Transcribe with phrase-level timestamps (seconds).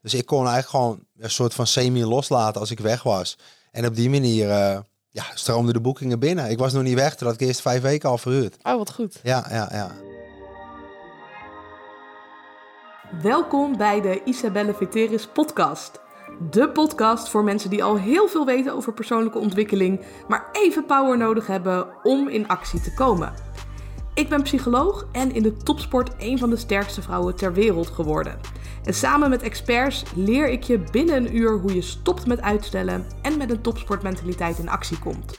[0.00, 3.38] Dus ik kon eigenlijk gewoon een soort van semi loslaten als ik weg was.
[3.70, 6.50] En op die manier uh, ja, stroomden de boekingen binnen.
[6.50, 8.56] Ik was nog niet weg, toen had ik eerst vijf weken al verhuurd.
[8.62, 9.20] Oh, wat goed.
[9.22, 9.90] Ja, ja, ja.
[13.22, 16.00] Welkom bij de Isabelle Veteris podcast.
[16.50, 21.18] De podcast voor mensen die al heel veel weten over persoonlijke ontwikkeling, maar even power
[21.18, 23.32] nodig hebben om in actie te komen.
[24.14, 28.59] Ik ben psycholoog en in de topsport een van de sterkste vrouwen ter wereld geworden.
[28.84, 33.06] En samen met experts leer ik je binnen een uur hoe je stopt met uitstellen
[33.22, 35.38] en met een topsportmentaliteit in actie komt.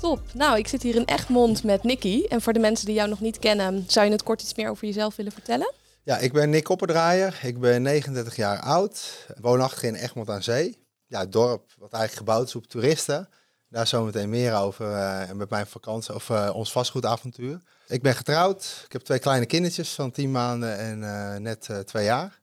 [0.00, 0.20] Top.
[0.34, 2.24] Nou, ik zit hier in Egmond met Nicky.
[2.28, 4.70] En voor de mensen die jou nog niet kennen, zou je het kort iets meer
[4.70, 5.72] over jezelf willen vertellen?
[6.02, 7.40] Ja, ik ben Nick Opperdraaier.
[7.42, 9.26] Ik ben 39 jaar oud.
[9.40, 10.78] Woonachtig in Egmond aan Zee.
[11.06, 13.28] Ja, het dorp wat eigenlijk gebouwd is op toeristen.
[13.74, 17.60] Daar zometeen meer over uh, met mijn vakantie of uh, ons vastgoedavontuur.
[17.86, 18.82] Ik ben getrouwd.
[18.84, 22.40] Ik heb twee kleine kindertjes van 10 maanden en uh, net twee jaar.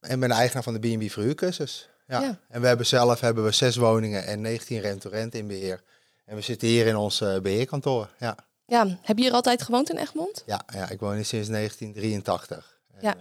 [0.00, 1.88] En ben de eigenaar van de B&B verhuurcursus.
[2.06, 2.20] Ja.
[2.20, 2.38] ja.
[2.48, 5.82] En we hebben zelf hebben we zes woningen en 19 restaurants in beheer.
[6.24, 8.08] En we zitten hier in ons beheerkantoor.
[8.18, 8.36] Ja.
[8.66, 10.42] ja, heb je hier altijd gewoond in Egmond?
[10.46, 12.78] Ja, ja ik woon hier sinds 1983.
[12.92, 13.14] En, ja.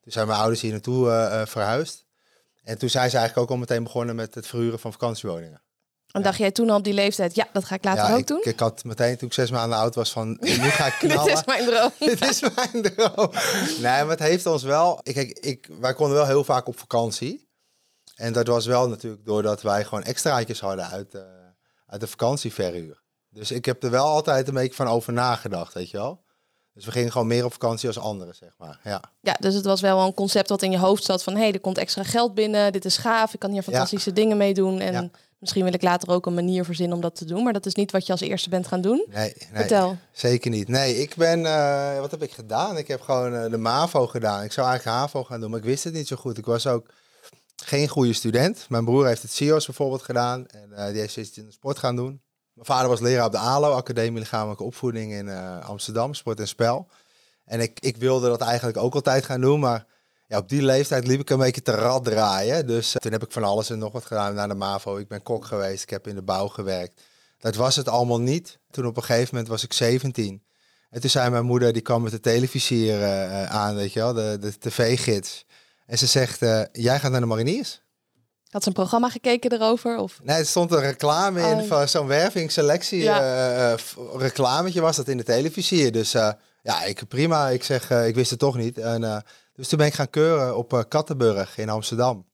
[0.00, 1.06] toen zijn mijn ouders hier naartoe
[1.46, 2.04] verhuisd.
[2.64, 5.60] En toen zijn ze eigenlijk ook al meteen begonnen met het verhuren van vakantiewoningen.
[6.12, 8.40] En dacht jij toen al op die leeftijd, ja, dat ga ik later ook doen?
[8.42, 11.24] Ik had meteen toen ik zes maanden oud was van, nu ga ik knallen.
[11.24, 11.90] Dit is mijn droom.
[12.08, 13.30] Dit is mijn droom.
[13.80, 15.00] Nee, maar het heeft ons wel...
[15.02, 17.50] Kijk, ik, wij konden wel heel vaak op vakantie.
[18.14, 21.22] En dat was wel natuurlijk doordat wij gewoon extraatjes hadden uit, uh,
[21.86, 23.02] uit de vakantieverhuur.
[23.28, 26.21] Dus ik heb er wel altijd een beetje van over nagedacht, weet je wel.
[26.74, 28.80] Dus we gingen gewoon meer op vakantie als anderen, zeg maar.
[28.84, 31.34] Ja, ja dus het was wel een concept wat in je hoofd zat van...
[31.34, 34.36] hé, hey, er komt extra geld binnen, dit is gaaf, ik kan hier fantastische dingen
[34.36, 34.80] mee doen.
[34.80, 37.42] En misschien wil ik later ook een manier verzinnen om dat te doen.
[37.42, 39.06] Maar dat is niet wat je als eerste bent gaan doen.
[39.08, 39.96] Nee, nee Vertel.
[40.12, 40.68] zeker niet.
[40.68, 41.40] Nee, ik ben...
[41.40, 42.76] Uh, wat heb ik gedaan?
[42.76, 44.44] Ik heb gewoon uh, de MAVO gedaan.
[44.44, 46.38] Ik zou eigenlijk HAVO gaan doen, maar ik wist het niet zo goed.
[46.38, 46.86] Ik was ook
[47.56, 48.66] geen goede student.
[48.68, 50.46] Mijn broer heeft het CIO's bijvoorbeeld gedaan.
[50.46, 52.20] En uh, die heeft iets in de sport gaan doen.
[52.62, 56.48] Mijn vader was leraar op de ALO, Academie Lichamelijke Opvoeding in uh, Amsterdam, sport en
[56.48, 56.88] spel.
[57.44, 59.86] En ik, ik wilde dat eigenlijk ook altijd gaan doen, maar
[60.26, 62.66] ja, op die leeftijd liep ik een beetje te rad draaien.
[62.66, 64.96] Dus uh, toen heb ik van alles en nog wat gedaan naar de MAVO.
[64.96, 67.02] Ik ben kok geweest, ik heb in de bouw gewerkt.
[67.38, 68.58] Dat was het allemaal niet.
[68.70, 70.42] Toen op een gegeven moment was ik 17.
[70.90, 74.12] En toen zei mijn moeder, die kwam met de televisie uh, aan, weet je wel,
[74.12, 75.44] de, de tv-gids.
[75.86, 76.38] En ze zegt,
[76.72, 77.82] jij gaat naar de mariniers?
[78.52, 79.96] Had ze een programma gekeken erover?
[79.96, 80.20] Of?
[80.22, 81.66] Nee, er stond een reclame in oh.
[81.66, 83.02] van zo'n wervingsselectie.
[83.02, 83.72] Ja.
[83.72, 83.78] Uh,
[84.16, 85.90] reclametje was dat in de televisie.
[85.90, 86.30] Dus uh,
[86.62, 87.48] ja, ik, prima.
[87.48, 88.78] Ik zeg, ik wist het toch niet.
[88.78, 89.24] En,
[89.54, 92.26] dus toen ben ik gaan keuren op Kattenburg in Amsterdam.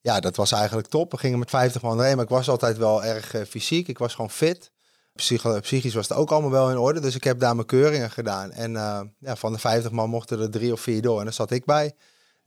[0.00, 1.10] Ja, dat was eigenlijk top.
[1.10, 3.88] We gingen met 50 man heen, maar ik was altijd wel erg fysiek.
[3.88, 4.70] Ik was gewoon fit.
[5.60, 7.00] Psychisch was het ook allemaal wel in orde.
[7.00, 8.52] Dus ik heb daar mijn keuringen gedaan.
[8.52, 8.72] En
[9.18, 11.18] ja, van de 50 man mochten er drie of vier door.
[11.18, 11.94] En daar zat ik bij.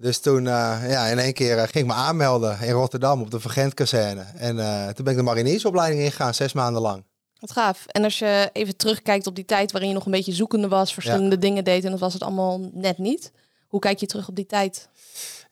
[0.02, 3.32] Dus toen, uh, ja, in één keer uh, ging ik me aanmelden in Rotterdam op
[3.32, 4.26] de Vergentkazerne.
[4.36, 7.04] En uh, toen ben ik de mariniersopleiding ingegaan, zes maanden lang.
[7.40, 7.86] Wat gaaf.
[7.86, 10.94] En als je even terugkijkt op die tijd waarin je nog een beetje zoekende was,
[10.94, 13.32] verschillende dingen deed en dat was het allemaal net niet.
[13.68, 14.90] Hoe kijk je terug op die tijd?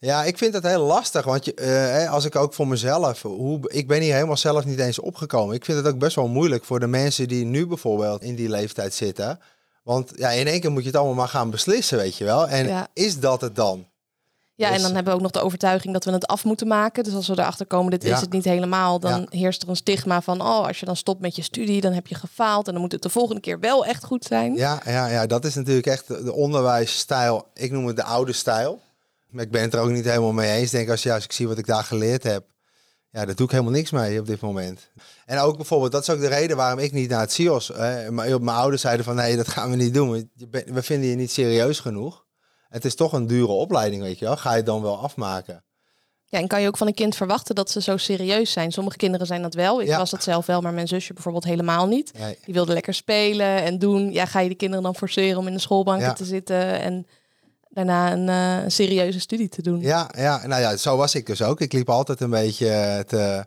[0.00, 3.86] Ja, ik vind het heel lastig, want je, als ik ook voor mezelf, hoe, ik
[3.86, 5.54] ben hier helemaal zelf niet eens opgekomen.
[5.54, 8.48] Ik vind het ook best wel moeilijk voor de mensen die nu bijvoorbeeld in die
[8.48, 9.40] leeftijd zitten.
[9.82, 12.48] Want ja, in één keer moet je het allemaal maar gaan beslissen, weet je wel.
[12.48, 13.86] En is dat het dan?
[14.58, 16.66] Ja, en dus- dan hebben we ook nog de overtuiging dat we het af moeten
[16.66, 17.04] maken.
[17.04, 20.22] Dus als we erachter komen, dit is het niet helemaal, dan heerst er een stigma
[20.22, 22.82] van, oh, als je dan stopt met je studie, dan heb je gefaald en dan
[22.82, 24.54] moet het de volgende keer wel echt goed zijn.
[24.54, 27.46] Ja, ja, ja dat is natuurlijk echt de onderwijsstijl.
[27.54, 28.80] Ik noem het de oude stijl.
[29.28, 30.70] Maar ik ben het er ook niet helemaal mee eens.
[30.70, 32.44] Denk als, ja, als ik zie wat ik daar geleerd heb,
[33.10, 34.90] ja, daar doe ik helemaal niks mee op dit moment.
[35.26, 37.68] En ook bijvoorbeeld, dat is ook de reden waarom ik niet naar het CIOS.
[37.74, 38.12] Hè.
[38.12, 40.30] Mijn ouders zeiden van, nee, dat gaan we niet doen.
[40.66, 42.26] We vinden je niet serieus genoeg.
[42.68, 44.36] Het is toch een dure opleiding, weet je wel.
[44.36, 45.62] Ga je dan wel afmaken?
[46.30, 48.72] Ja, en kan je ook van een kind verwachten dat ze zo serieus zijn?
[48.72, 49.82] Sommige kinderen zijn dat wel.
[49.82, 52.12] Ik was dat zelf wel, maar mijn zusje bijvoorbeeld helemaal niet.
[52.44, 54.12] Die wilde lekker spelen en doen.
[54.12, 57.06] Ja, ga je de kinderen dan forceren om in de schoolbanken te zitten en
[57.68, 59.80] daarna een, uh, een, serieuze studie te doen?
[59.80, 61.60] Ja, ja, nou ja, zo was ik dus ook.
[61.60, 63.44] Ik liep altijd een beetje te,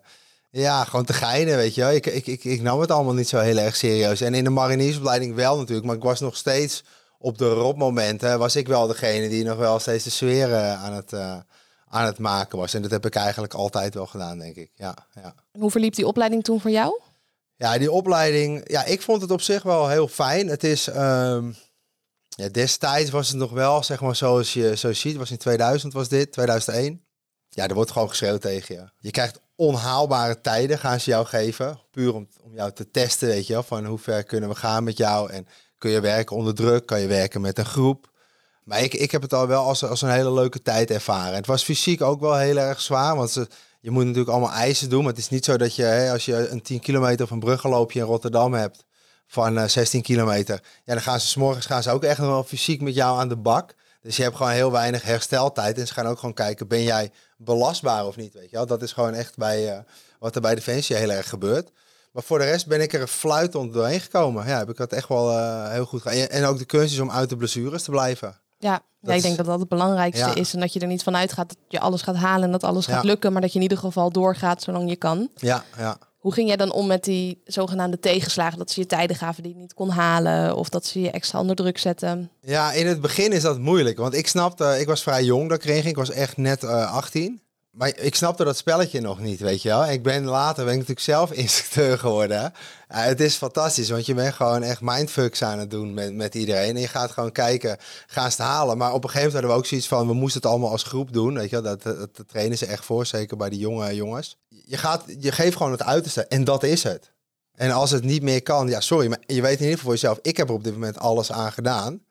[0.50, 1.92] ja, gewoon te geinen, weet je wel.
[1.92, 4.22] Ik, ik, ik, ik nam het allemaal niet zo heel erg serieus.
[4.22, 6.84] En in de mariniersopleiding wel natuurlijk, maar ik was nog steeds
[7.22, 10.94] op de robmomenten was ik wel degene die nog wel steeds de sfeer eh, aan
[10.94, 11.38] het, uh,
[11.88, 12.74] aan het maken was.
[12.74, 14.72] En dat heb ik eigenlijk altijd wel gedaan, denk ik.
[14.76, 15.36] Ja, ja.
[15.60, 17.00] Hoe verliep die opleiding toen voor jou?
[17.56, 20.48] Ja, die opleiding, ja, ik vond het op zich wel heel fijn.
[20.48, 21.56] Het is, um,
[22.30, 25.94] ja, destijds was het nog wel, zeg maar, zoals je zo ziet, was in 2000
[25.94, 27.06] was dit, 2001.
[27.50, 28.90] Ja, er wordt gewoon geschreeuwd tegen je.
[28.98, 31.80] Je krijgt onhaalbare tijden, gaan ze jou geven.
[31.92, 34.84] Puur om, om jou te testen, weet je wel, van hoe ver kunnen we gaan
[34.84, 35.32] met jou.
[35.32, 35.48] En
[35.82, 38.10] kun je werken onder druk, kan je werken met een groep.
[38.64, 41.36] Maar ik, ik heb het al wel als, als een hele leuke tijd ervaren.
[41.36, 43.48] Het was fysiek ook wel heel erg zwaar, want
[43.80, 45.00] je moet natuurlijk allemaal eisen doen.
[45.00, 47.40] Maar het is niet zo dat je, hè, als je een 10 kilometer of een
[47.40, 48.86] bruggenloopje in Rotterdam hebt
[49.28, 52.28] van uh, 16 kilometer, ja, dan gaan ze s morgens gaan ze ook echt nog
[52.28, 53.74] wel fysiek met jou aan de bak.
[54.02, 55.78] Dus je hebt gewoon heel weinig hersteltijd.
[55.78, 58.34] En ze gaan ook gewoon kijken, ben jij belastbaar of niet?
[58.34, 58.66] Weet je wel?
[58.66, 59.80] Dat is gewoon echt bij, uh,
[60.20, 61.72] wat er bij Defensie heel erg gebeurt.
[62.12, 64.48] Maar voor de rest ben ik er fluitend doorheen gekomen.
[64.48, 66.28] Ja, heb ik dat echt wel uh, heel goed gedaan.
[66.28, 68.40] En ook de kunst is om uit de blessures te blijven.
[68.60, 70.36] Ja, ja ik denk dat dat het belangrijkste ja.
[70.36, 70.54] is.
[70.54, 72.86] En dat je er niet van uitgaat dat je alles gaat halen en dat alles
[72.86, 73.10] gaat ja.
[73.10, 73.32] lukken.
[73.32, 75.30] Maar dat je in ieder geval doorgaat zolang je kan.
[75.36, 75.98] Ja, ja.
[76.18, 78.58] Hoe ging jij dan om met die zogenaamde tegenslagen?
[78.58, 81.40] Dat ze je tijden gaven die je niet kon halen of dat ze je extra
[81.40, 82.32] onder druk zetten?
[82.42, 83.98] Ja, in het begin is dat moeilijk.
[83.98, 85.90] Want ik snapte, ik was vrij jong dat ik erin ging.
[85.90, 87.42] Ik was echt net uh, 18.
[87.72, 89.86] Maar ik snapte dat spelletje nog niet, weet je wel.
[89.86, 92.42] Ik ben later ben ik natuurlijk zelf instructeur geworden.
[92.42, 96.36] Uh, het is fantastisch, want je bent gewoon echt mindfucks aan het doen met, met
[96.36, 96.76] iedereen.
[96.76, 97.78] En je gaat gewoon kijken,
[98.08, 98.78] gaan ze het halen.
[98.78, 100.84] Maar op een gegeven moment hadden we ook zoiets van, we moesten het allemaal als
[100.84, 101.34] groep doen.
[101.34, 104.38] Weet je wel, dat, dat, dat trainen ze echt voor, zeker bij die jonge jongens.
[104.48, 107.12] Je, gaat, je geeft gewoon het uiterste en dat is het.
[107.56, 109.92] En als het niet meer kan, ja sorry, maar je weet in ieder geval voor
[109.92, 112.02] jezelf, ik heb er op dit moment alles aan gedaan.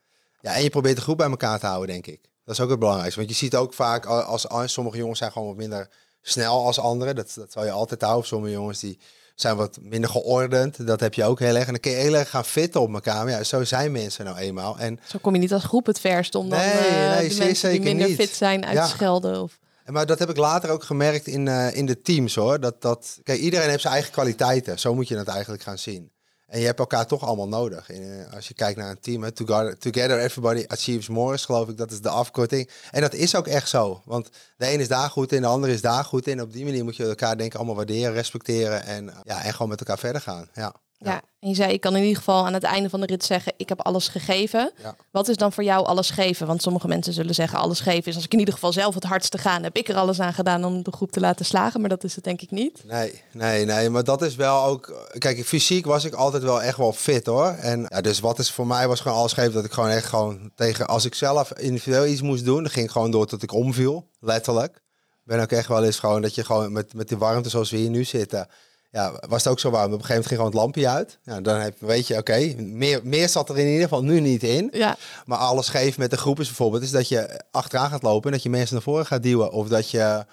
[0.41, 2.30] Ja, en je probeert de groep bij elkaar te houden, denk ik.
[2.51, 3.21] Dat is ook het belangrijkste.
[3.21, 5.89] Want je ziet ook vaak als, als sommige jongens zijn gewoon wat minder
[6.23, 7.15] snel als anderen.
[7.15, 8.27] Dat, dat zal je altijd houden.
[8.27, 8.99] Sommige jongens die
[9.35, 10.87] zijn wat minder geordend.
[10.87, 11.67] Dat heb je ook heel erg.
[11.67, 13.25] En dan kun je heel erg gaan fitten op elkaar.
[13.25, 14.79] Maar ja, zo zijn mensen nou eenmaal.
[14.79, 17.35] En zo kom je niet als groep het verst om dan nee, uh, nee, de
[17.35, 18.17] mensen die minder niet.
[18.17, 18.85] fit zijn uit ja.
[18.85, 19.43] te schelden.
[19.43, 19.59] Of...
[19.87, 22.61] Maar dat heb ik later ook gemerkt in, uh, in de teams hoor.
[22.61, 24.79] Dat, dat, kijk, iedereen heeft zijn eigen kwaliteiten.
[24.79, 26.11] Zo moet je het eigenlijk gaan zien.
[26.51, 27.91] En je hebt elkaar toch allemaal nodig.
[27.91, 29.33] En als je kijkt naar een team,
[29.79, 32.71] together everybody achieves more, is geloof ik, dat is de afkorting.
[32.91, 34.03] En dat is ook echt zo.
[34.05, 36.41] Want de een is daar goed in, de ander is daar goed in.
[36.41, 39.69] Op die manier moet je elkaar denk ik allemaal waarderen, respecteren en, ja, en gewoon
[39.69, 40.49] met elkaar verder gaan.
[40.55, 40.75] Ja.
[41.05, 43.25] Ja, en je zei, ik kan in ieder geval aan het einde van de rit
[43.25, 44.73] zeggen, ik heb alles gegeven.
[44.83, 44.97] Ja.
[45.11, 46.47] Wat is dan voor jou alles geven?
[46.47, 49.05] Want sommige mensen zullen zeggen, alles geven is als ik in ieder geval zelf het
[49.05, 51.81] hardste ga, heb ik er alles aan gedaan om de groep te laten slagen.
[51.81, 52.83] Maar dat is het denk ik niet.
[52.85, 53.91] Nee, nee, nee.
[53.91, 57.47] Maar dat is wel ook, kijk, fysiek was ik altijd wel echt wel fit hoor.
[57.47, 60.07] En ja, dus wat is voor mij was gewoon alles geven dat ik gewoon echt
[60.07, 63.43] gewoon tegen, als ik zelf individueel iets moest doen, dan ging ik gewoon door tot
[63.43, 64.83] ik omviel, letterlijk.
[65.25, 67.77] Ben ook echt wel eens gewoon dat je gewoon met, met die warmte zoals we
[67.77, 68.49] hier nu zitten
[68.91, 69.93] ja, was het ook zo warm.
[69.93, 71.19] Op een gegeven moment ging gewoon het lampje uit.
[71.23, 74.43] Ja, dan heb, weet je, oké, meer, meer zat er in ieder geval nu niet
[74.43, 74.69] in.
[74.73, 74.97] Ja.
[75.25, 78.33] Maar alles geeft met de groep is bijvoorbeeld, is dat je achteraan gaat lopen en
[78.33, 79.53] dat je mensen naar voren gaat duwen.
[79.53, 80.25] Of dat je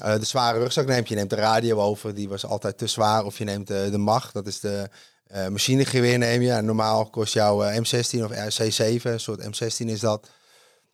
[0.00, 1.08] uh, de zware rugzak neemt.
[1.08, 3.24] Je neemt de radio over, die was altijd te zwaar.
[3.24, 4.88] Of je neemt de, de macht, dat is de
[5.34, 6.52] uh, machinegeweer neem je.
[6.52, 10.28] En normaal kost jouw uh, M16 of C7, een soort M16 is dat.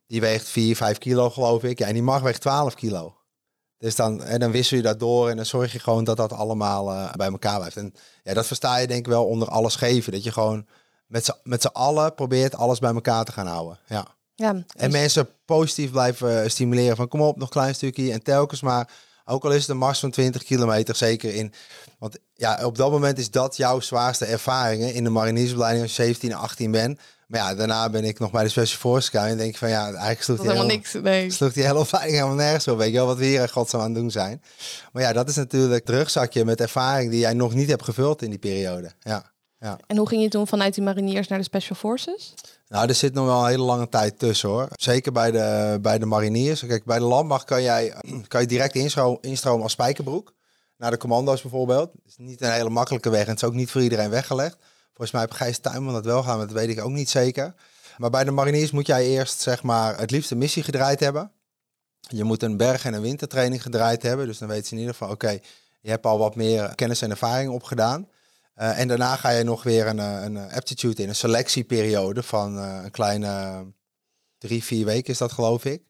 [0.07, 1.79] Die weegt 4, 5 kilo geloof ik.
[1.79, 3.15] Ja, en die mag weegt 12 kilo.
[3.81, 6.33] Dus dan, en dan wissel je dat door en dan zorg je gewoon dat dat
[6.33, 7.77] allemaal uh, bij elkaar blijft.
[7.77, 10.13] En ja, dat versta je denk ik wel onder alles geven.
[10.13, 10.67] Dat je gewoon
[11.43, 13.79] met z'n allen probeert alles bij elkaar te gaan houden.
[13.87, 14.07] Ja.
[14.35, 14.93] ja en dus...
[14.93, 18.13] mensen positief blijven stimuleren van kom op, nog een klein stukje.
[18.13, 18.91] En telkens maar,
[19.25, 21.53] ook al is het een mars van 20 kilometer, zeker in...
[21.99, 26.03] Want ja, op dat moment is dat jouw zwaarste ervaringen in de mariniersopleiding als je
[26.03, 27.01] 17 en 18 bent.
[27.31, 29.85] Maar ja, daarna ben ik nog bij de Special Force en denk ik van ja,
[29.85, 30.93] eigenlijk sloeg die helemaal niks.
[30.93, 31.31] Nee.
[31.31, 32.79] Sloeg die hele opleiding helemaal nergens op.
[32.79, 34.43] Weet je wel wat we hier in godsnaam aan het doen zijn.
[34.93, 38.23] Maar ja, dat is natuurlijk het rugzakje met ervaring die jij nog niet hebt gevuld
[38.23, 38.93] in die periode.
[39.01, 39.33] Ja.
[39.59, 39.79] Ja.
[39.87, 42.35] En hoe ging je toen vanuit die mariniers naar de Special Forces?
[42.69, 44.69] Nou, er zit nog wel een hele lange tijd tussen hoor.
[44.71, 46.67] Zeker bij de, bij de mariniers.
[46.67, 47.95] Kijk, bij de landmacht kan, jij,
[48.29, 50.33] kan je direct instromen, als spijkerbroek.
[50.77, 51.91] Naar de commando's bijvoorbeeld.
[51.93, 54.57] Het is niet een hele makkelijke weg en het is ook niet voor iedereen weggelegd.
[54.93, 57.55] Volgens mij heb Gijs Tuinman dat wel gaan, dat weet ik ook niet zeker.
[57.97, 61.33] Maar bij de mariniers moet jij eerst zeg maar het liefst een missie gedraaid hebben.
[62.01, 64.27] Je moet een berg- en een wintertraining gedraaid hebben.
[64.27, 65.39] Dus dan weten ze in ieder geval, oké,
[65.81, 68.09] je hebt al wat meer kennis en ervaring opgedaan.
[68.57, 72.81] Uh, en daarna ga je nog weer een, een aptitude in, een selectieperiode van uh,
[72.83, 73.65] een kleine
[74.39, 75.83] drie, vier weken is dat geloof ik.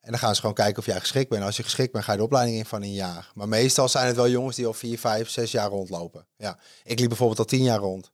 [0.00, 1.44] En dan gaan ze gewoon kijken of jij geschikt bent.
[1.44, 3.30] Als je geschikt bent, ga je de opleiding in van een jaar.
[3.34, 6.26] Maar meestal zijn het wel jongens die al vier, vijf, zes jaar rondlopen.
[6.36, 6.58] Ja.
[6.84, 8.10] Ik liep bijvoorbeeld al tien jaar rond.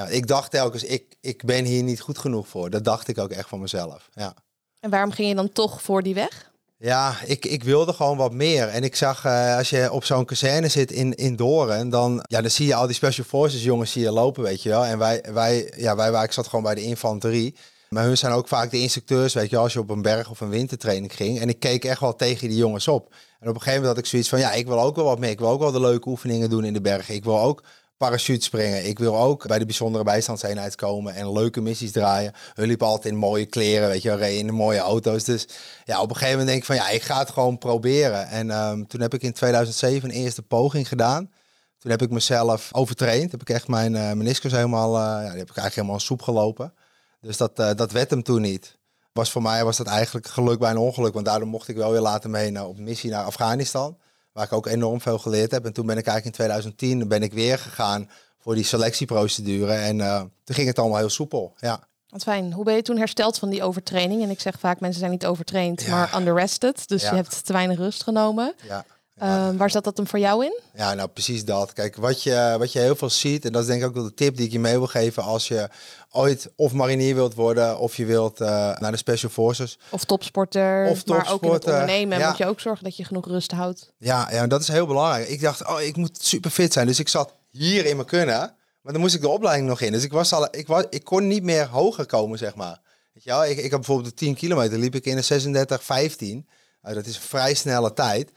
[0.00, 2.70] Ja, ik dacht telkens, ik, ik ben hier niet goed genoeg voor.
[2.70, 4.08] Dat dacht ik ook echt van mezelf.
[4.14, 4.34] Ja.
[4.80, 6.50] En waarom ging je dan toch voor die weg?
[6.78, 8.68] Ja, ik, ik wilde gewoon wat meer.
[8.68, 12.40] En ik zag, uh, als je op zo'n kazerne zit in, in Doren, dan, ja,
[12.40, 14.84] dan zie je al die Special Forces jongens hier lopen, weet je wel.
[14.84, 17.56] En wij, wij, ja, wij, waar ik zat gewoon bij de infanterie.
[17.88, 20.40] Maar hun zijn ook vaak de instructeurs, weet je, als je op een berg of
[20.40, 21.40] een wintertraining ging.
[21.40, 23.14] En ik keek echt wel tegen die jongens op.
[23.40, 25.18] En op een gegeven moment had ik zoiets van, ja, ik wil ook wel wat
[25.18, 25.30] meer.
[25.30, 27.14] Ik wil ook wel de leuke oefeningen doen in de bergen.
[27.14, 27.62] Ik wil ook
[28.00, 28.86] parachute springen.
[28.86, 32.32] Ik wil ook bij de bijzondere bijstandseenheid komen en leuke missies draaien.
[32.54, 35.24] Hun liepen altijd in mooie kleren, weet je, in de mooie auto's.
[35.24, 35.48] Dus
[35.84, 38.28] ja, op een gegeven moment denk ik van ja, ik ga het gewoon proberen.
[38.28, 41.30] En um, toen heb ik in 2007 een eerste poging gedaan.
[41.78, 43.30] Toen heb ik mezelf overtraind.
[43.30, 46.22] Heb ik echt mijn uh, meniscus helemaal, uh, ja, die heb ik eigenlijk helemaal soep
[46.22, 46.74] gelopen.
[47.20, 48.78] Dus dat, uh, dat werd hem toen niet.
[49.12, 51.14] Was voor mij was dat eigenlijk geluk bij een ongeluk.
[51.14, 53.96] Want daardoor mocht ik wel weer later mee op missie naar Afghanistan.
[54.40, 55.64] Waar ik ook enorm veel geleerd heb.
[55.64, 59.72] En toen ben ik eigenlijk in 2010 ben ik weer gegaan voor die selectieprocedure.
[59.72, 59.98] En
[60.44, 61.54] toen ging het allemaal heel soepel.
[61.56, 61.80] Ja.
[62.08, 62.52] Wat fijn.
[62.52, 64.22] Hoe ben je toen hersteld van die overtraining?
[64.22, 66.88] En ik zeg vaak, mensen zijn niet overtraind, maar underrested.
[66.88, 68.54] Dus je hebt te weinig rust genomen.
[68.68, 68.84] Ja.
[69.20, 70.60] Ehm, waar zat dat dan voor jou in?
[70.74, 71.72] Ja, nou precies dat.
[71.72, 74.04] Kijk, wat je, wat je heel veel ziet, en dat is denk ik ook wel
[74.04, 75.68] de tip die ik je mee wil geven als je
[76.10, 78.48] ooit of marinier wilt worden, of je wilt uh,
[78.78, 79.78] naar de Special Forces.
[79.90, 81.24] Of topsporter, of topsporter.
[81.24, 82.28] maar ook in het ondernemen ja.
[82.28, 83.92] moet je ook zorgen dat je genoeg rust houdt.
[83.98, 85.28] Ja, ja, dat is heel belangrijk.
[85.28, 86.86] Ik dacht, oh, ik moet super fit zijn.
[86.86, 88.54] Dus ik zat hier in mijn kunnen.
[88.80, 89.92] Maar dan moest ik de opleiding nog in.
[89.92, 92.80] Dus ik, was al, ik, was, ik kon niet meer hoger komen, zeg maar.
[93.12, 93.44] Weet je wel?
[93.44, 96.48] Ik, ik heb bijvoorbeeld de 10 kilometer liep ik in een 36, 15.
[96.82, 98.30] Nou, dat is een vrij snelle tijd.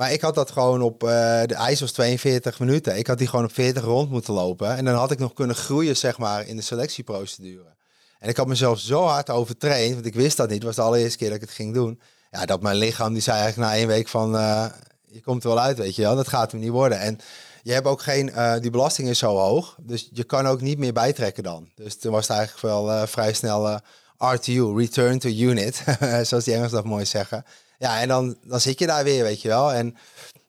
[0.00, 1.08] Maar ik had dat gewoon op, uh,
[1.46, 2.98] de ijs was 42 minuten.
[2.98, 4.76] Ik had die gewoon op 40 rond moeten lopen.
[4.76, 7.74] En dan had ik nog kunnen groeien, zeg maar, in de selectieprocedure.
[8.18, 10.56] En ik had mezelf zo hard overtraind, want ik wist dat niet.
[10.56, 12.00] Het was de allereerste keer dat ik het ging doen.
[12.30, 14.66] Ja, dat mijn lichaam, die zei eigenlijk na één week van, uh,
[15.06, 16.16] je komt er wel uit, weet je wel.
[16.16, 16.98] Dat gaat hem niet worden.
[16.98, 17.18] En
[17.62, 20.78] je hebt ook geen, uh, die belasting is zo hoog, dus je kan ook niet
[20.78, 21.68] meer bijtrekken dan.
[21.74, 23.80] Dus toen was het eigenlijk wel vrij snel
[24.18, 25.84] RTU, Return to Unit,
[26.28, 27.44] zoals die Engels dat mooi zeggen.
[27.80, 29.72] Ja, en dan, dan zit je daar weer, weet je wel.
[29.72, 29.96] En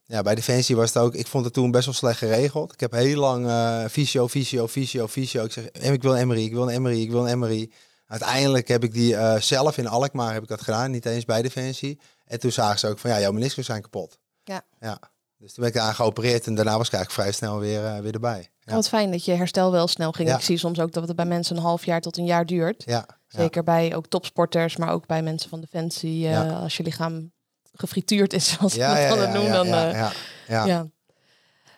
[0.04, 2.74] ja, bij Defensie was het ook, ik vond het toen best wel slecht geregeld.
[2.74, 5.44] Ik heb heel lang uh, fysio, fysio, fysio, fysio.
[5.44, 7.74] Ik zeg, ik wil een MRI, ik wil een MRI, ik wil een MRI.
[8.08, 11.42] Uiteindelijk heb ik die uh, zelf in Alkmaar heb ik dat gedaan, niet eens bij
[11.42, 12.00] Defensie.
[12.26, 14.20] En toen zagen ze ook van, ja, jouw meniscus zijn kapot.
[14.44, 14.62] Ja.
[14.80, 15.00] ja.
[15.38, 18.00] Dus toen ben ik aan geopereerd en daarna was ik eigenlijk vrij snel weer, uh,
[18.00, 18.51] weer erbij.
[18.64, 18.74] Ja.
[18.74, 20.34] Wat fijn dat je herstel wel snel ging.
[20.34, 22.84] Ik zie soms ook dat het bij mensen een half jaar tot een jaar duurt.
[22.86, 23.06] Ja.
[23.28, 26.28] Zeker bij ook topsporters, maar ook bij mensen van Defensie.
[26.28, 27.32] Uh, als je lichaam
[27.74, 29.52] gefrituurd is, zoals ja, we dat noemen.
[29.52, 30.12] Dan, uh,
[30.48, 30.88] ja,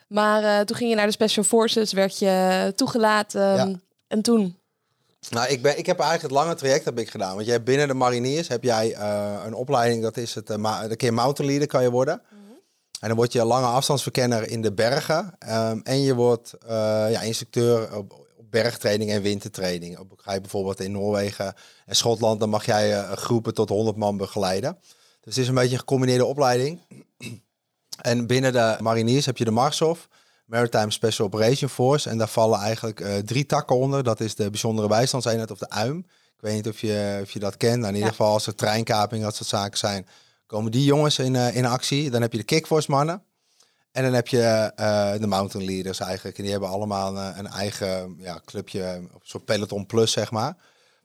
[0.08, 3.82] Maar toen ging je naar de Special Forces, werd je toegelaten.
[4.08, 4.58] En toen?
[5.30, 7.36] Nou, ik, ben, ik heb eigenlijk het lange traject heb ik gedaan.
[7.36, 8.96] Want jij binnen de mariniers heb jij
[9.46, 12.22] een opleiding, dat is het, de keer mountain leader kan je worden.
[13.04, 15.36] En dan word je lange afstandsverkenner in de bergen.
[15.40, 16.70] Ehm, en je wordt uh,
[17.12, 20.00] ja, instructeur op, op, bergtraining en wintertraining.
[20.00, 21.54] Op, ga je bijvoorbeeld in Noorwegen
[21.86, 24.78] en Schotland, dan mag jij uh, groepen tot 100 man begeleiden.
[25.22, 26.82] Dus het is een beetje een gecombineerde opleiding.
[28.12, 30.08] en binnen de mariniers heb je de Marshof,
[30.46, 32.10] Maritime Special Operation Force.
[32.10, 34.04] En daar vallen eigenlijk uh, drie takken onder.
[34.04, 35.98] Dat is de bijzondere bijstandseenheid of de UIM.
[36.36, 37.78] Ik weet niet of je, of je dat kent.
[37.78, 40.08] Nou, in ieder geval als er treinkaping, dat soort zaken zijn
[40.46, 42.10] komen die jongens in, uh, in actie.
[42.10, 43.24] Dan heb je de kickforce mannen.
[43.92, 46.38] En dan heb je uh, de mountain leaders eigenlijk.
[46.38, 50.58] En die hebben allemaal een, een eigen ja, clubje, een soort peloton plus zeg maar.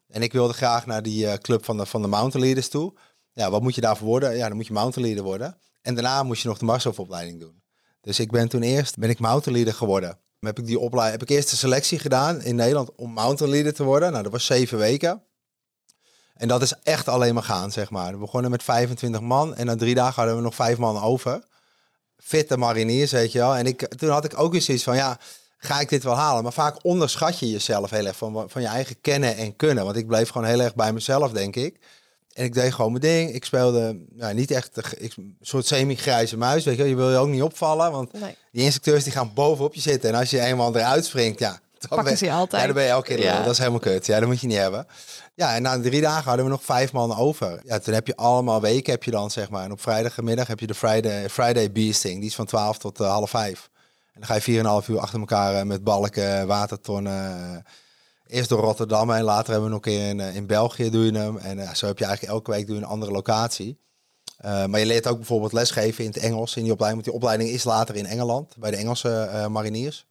[0.07, 2.93] En ik wilde graag naar die club van de, van de mountain leaders toe.
[3.33, 4.37] Ja, wat moet je daarvoor worden?
[4.37, 5.57] Ja, dan moet je mountain leader worden.
[5.81, 7.61] En daarna moest je nog de Marshof-opleiding doen.
[8.01, 10.09] Dus ik ben toen eerst ben ik mountain leader geworden.
[10.09, 13.51] Dan heb ik die opleiding, heb ik eerst de selectie gedaan in Nederland om mountain
[13.51, 14.11] leader te worden.
[14.11, 15.23] Nou, dat was zeven weken.
[16.39, 18.11] En dat is echt alleen maar gaan, zeg maar.
[18.11, 21.43] We begonnen met 25 man en na drie dagen hadden we nog vijf man over.
[22.17, 23.55] Fitte mariniers, weet je wel.
[23.55, 25.17] En ik, toen had ik ook eens iets van, ja,
[25.57, 26.43] ga ik dit wel halen?
[26.43, 29.83] Maar vaak onderschat je jezelf heel erg van, van je eigen kennen en kunnen.
[29.83, 31.79] Want ik bleef gewoon heel erg bij mezelf, denk ik.
[32.33, 33.33] En ik deed gewoon mijn ding.
[33.33, 36.63] Ik speelde nou, niet echt een soort semi-grijze muis.
[36.63, 37.91] Weet je, je wil je ook niet opvallen.
[37.91, 38.11] Want
[38.51, 40.09] die instructeurs die gaan bovenop je zitten.
[40.09, 42.61] En als je eenmaal eruit springt, ja, dan Pakken ze je altijd.
[42.61, 43.19] Ja, dan ben je elke keer.
[43.19, 43.43] Ja.
[43.43, 44.05] Dat is helemaal kut.
[44.05, 44.87] Ja, dat moet je niet hebben.
[45.39, 47.61] Ja, en na drie dagen hadden we nog vijf man over.
[47.63, 49.63] Ja, toen heb je allemaal weken heb je dan, zeg maar.
[49.63, 52.19] En op vrijdagmiddag heb je de Friday, Friday Beasting.
[52.19, 53.69] Die is van 12 tot uh, half vijf.
[54.13, 57.39] En dan ga je 4,5 uur achter elkaar uh, met balken, watertonnen.
[57.39, 61.05] Uh, eerst door Rotterdam en later hebben we nog een keer in, in België doe
[61.05, 61.37] je hem.
[61.37, 63.79] En zo heb je eigenlijk elke week doe je een andere locatie.
[64.41, 67.03] maar je leert ook bijvoorbeeld lesgeven in het Engels in die opleiding.
[67.03, 70.07] Want die opleiding is later in Engeland, bij de Engelse mariniers.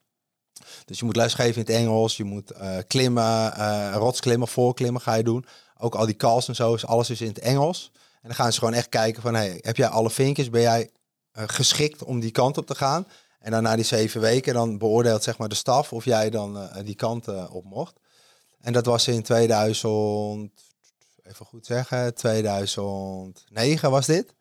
[0.85, 5.15] Dus je moet lesgeven in het Engels, je moet uh, klimmen, uh, rotsklimmen, voorklimmen ga
[5.15, 5.47] je doen.
[5.79, 7.91] Ook al die calls en zo, is alles is in het Engels.
[7.95, 10.51] En dan gaan ze gewoon echt kijken van, hey, heb jij alle vinkjes?
[10.51, 10.91] Ben jij
[11.39, 13.07] uh, geschikt om die kant op te gaan?
[13.39, 16.71] En dan na die zeven weken, dan beoordeelt zeg maar de staf of jij dan
[16.85, 17.95] die kant op mocht.
[18.61, 20.51] En dat was in 2000,
[21.23, 24.35] even goed zeggen, 2009 was dit.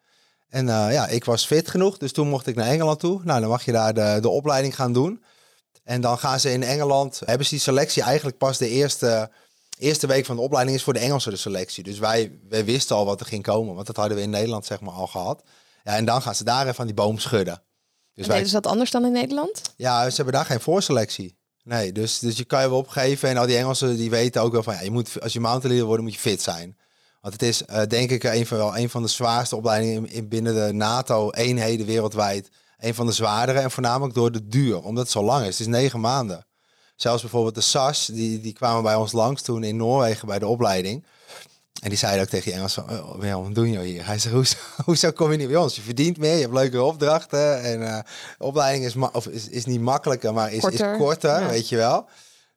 [0.49, 3.21] En ja, ik was fit genoeg, dus toen mocht ik naar Engeland toe.
[3.23, 5.23] Nou, dan mag je daar de, de opleiding gaan doen.
[5.87, 9.31] En dan gaan ze in Engeland, hebben ze die selectie eigenlijk pas de eerste,
[9.77, 11.83] eerste week van de opleiding is voor de Engelse de selectie.
[11.83, 14.65] Dus wij, wij wisten al wat er ging komen, want dat hadden we in Nederland
[14.65, 15.43] zeg maar al gehad.
[15.83, 17.61] Ja, en dan gaan ze daar even aan die boom schudden.
[18.13, 18.49] Dus wij...
[18.49, 19.61] dat anders dan in Nederland?
[19.75, 21.37] Ja, ze hebben daar geen voorselectie.
[21.63, 23.29] Nee, dus, dus je kan je wel opgeven.
[23.29, 25.69] En al die Engelsen die weten ook wel van ja, je moet, als je mountain
[25.69, 26.77] leader wordt, moet je fit zijn.
[27.21, 30.11] Want het is uh, denk ik een van, wel een van de zwaarste opleidingen in,
[30.11, 35.03] in binnen de NATO-eenheden wereldwijd een van de zwaardere en voornamelijk door de duur, omdat
[35.03, 35.57] het zo lang is.
[35.57, 36.45] Het is negen maanden.
[36.95, 40.47] Zelfs bijvoorbeeld de SAS, die, die kwamen bij ons langs toen in Noorwegen bij de
[40.47, 41.05] opleiding.
[41.81, 44.05] En die zeiden ook tegen die Engels van, oh, wat doen jullie hier?
[44.05, 45.75] Hij zei, hoezo, hoezo kom je niet bij ons?
[45.75, 47.61] Je verdient meer, je hebt leuke opdrachten.
[47.61, 47.99] En uh,
[48.37, 52.09] opleiding is, of is, is niet makkelijker, maar is korter, is korter weet je wel.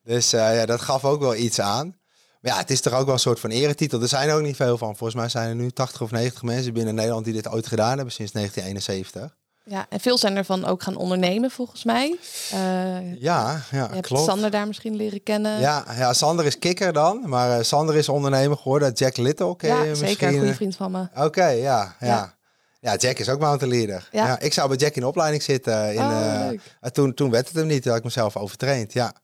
[0.02, 1.98] Dus uh, ja, dat gaf ook wel iets aan.
[2.40, 4.02] Maar ja, het is toch ook wel een soort van eretitel.
[4.02, 4.96] Er zijn er ook niet veel van.
[4.96, 7.96] Volgens mij zijn er nu 80 of 90 mensen binnen Nederland die dit ooit gedaan
[7.96, 9.36] hebben sinds 1971.
[9.64, 12.16] Ja, en veel zijn ervan ook gaan ondernemen volgens mij.
[12.54, 14.24] Uh, ja, ja, je klopt.
[14.24, 15.60] Sander daar misschien leren kennen.
[15.60, 18.92] Ja, ja Sander is kikker dan, maar uh, Sander is ondernemer geworden.
[18.92, 20.08] Jack Little ken ja, je misschien?
[20.08, 20.28] zeker.
[20.28, 21.08] Een goede vriend van me.
[21.14, 22.34] Oké, ja, ja,
[22.80, 22.96] ja.
[22.96, 24.08] Jack is ook mountain leader.
[24.12, 24.26] Ja.
[24.26, 24.38] ja.
[24.38, 25.94] ik zou bij Jack in de opleiding zitten.
[25.94, 29.14] In, oh, uh, toen, toen werd het hem niet, dat ik mezelf overtraind, ja.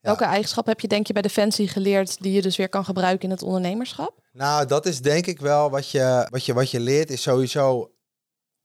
[0.00, 3.24] Welke eigenschap heb je denk je bij Defensie geleerd die je dus weer kan gebruiken
[3.24, 4.14] in het ondernemerschap?
[4.32, 7.90] Nou, dat is denk ik wel wat je, wat je, wat je leert, is sowieso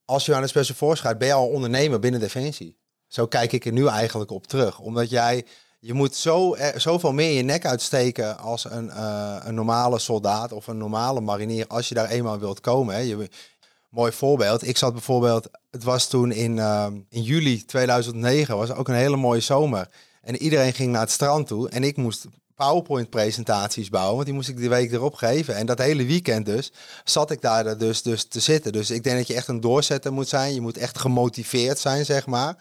[0.04, 2.76] als je aan de Special Force gaat, ben je al ondernemer binnen Defensie.
[3.06, 4.78] Zo kijk ik er nu eigenlijk op terug.
[4.78, 5.44] Omdat jij,
[5.80, 10.66] je moet zo, zoveel meer je nek uitsteken als een, uh, een normale soldaat of
[10.66, 12.94] een normale marinier als je daar eenmaal wilt komen.
[12.94, 13.00] Hè.
[13.00, 13.28] Je,
[13.94, 14.66] mooi voorbeeld.
[14.66, 19.16] Ik zat bijvoorbeeld, het was toen in, uh, in juli 2009, was ook een hele
[19.16, 19.88] mooie zomer.
[20.22, 24.14] En iedereen ging naar het strand toe en ik moest PowerPoint-presentaties bouwen.
[24.14, 25.54] Want die moest ik de week erop geven.
[25.56, 26.72] En dat hele weekend dus
[27.04, 28.72] zat ik daar dus, dus te zitten.
[28.72, 30.54] Dus ik denk dat je echt een doorzetter moet zijn.
[30.54, 32.56] Je moet echt gemotiveerd zijn, zeg maar.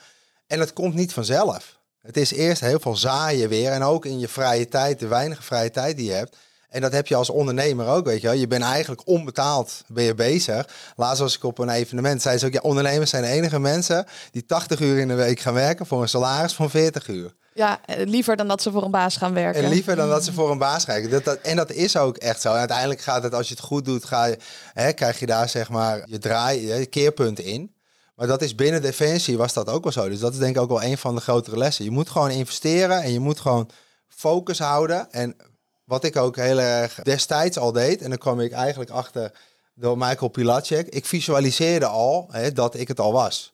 [0.48, 1.80] En het komt niet vanzelf.
[2.02, 3.72] Het is eerst heel veel zaaien weer.
[3.72, 6.38] En ook in je vrije tijd, de weinige vrije tijd die je hebt.
[6.74, 8.36] En dat heb je als ondernemer ook, weet je wel.
[8.36, 10.68] Je bent eigenlijk onbetaald ben je bezig.
[10.96, 12.54] Laatst was ik op een evenement, zei ze ook...
[12.54, 15.86] ja, ondernemers zijn de enige mensen die 80 uur in de week gaan werken...
[15.86, 17.34] voor een salaris van 40 uur.
[17.54, 19.64] Ja, eh, liever dan dat ze voor een baas gaan werken.
[19.64, 21.24] En liever dan dat ze voor een baas gaan werken.
[21.24, 22.52] Dat, en dat is ook echt zo.
[22.52, 24.38] En uiteindelijk gaat het, als je het goed doet, ga je,
[24.74, 27.76] hè, krijg je daar zeg maar je draai, je keerpunt in.
[28.16, 30.10] Maar dat is binnen Defensie was dat ook wel zo.
[30.10, 31.86] Dus dat is denk ik ook wel een van de grotere lessen.
[31.86, 33.70] Je moet gewoon investeren en je moet gewoon
[34.08, 35.12] focus houden.
[35.12, 35.36] En
[35.84, 39.32] wat ik ook heel erg destijds al deed, en dan kwam ik eigenlijk achter
[39.76, 40.88] door Michael Pilacek.
[40.88, 43.54] Ik visualiseerde al hè, dat ik het al was.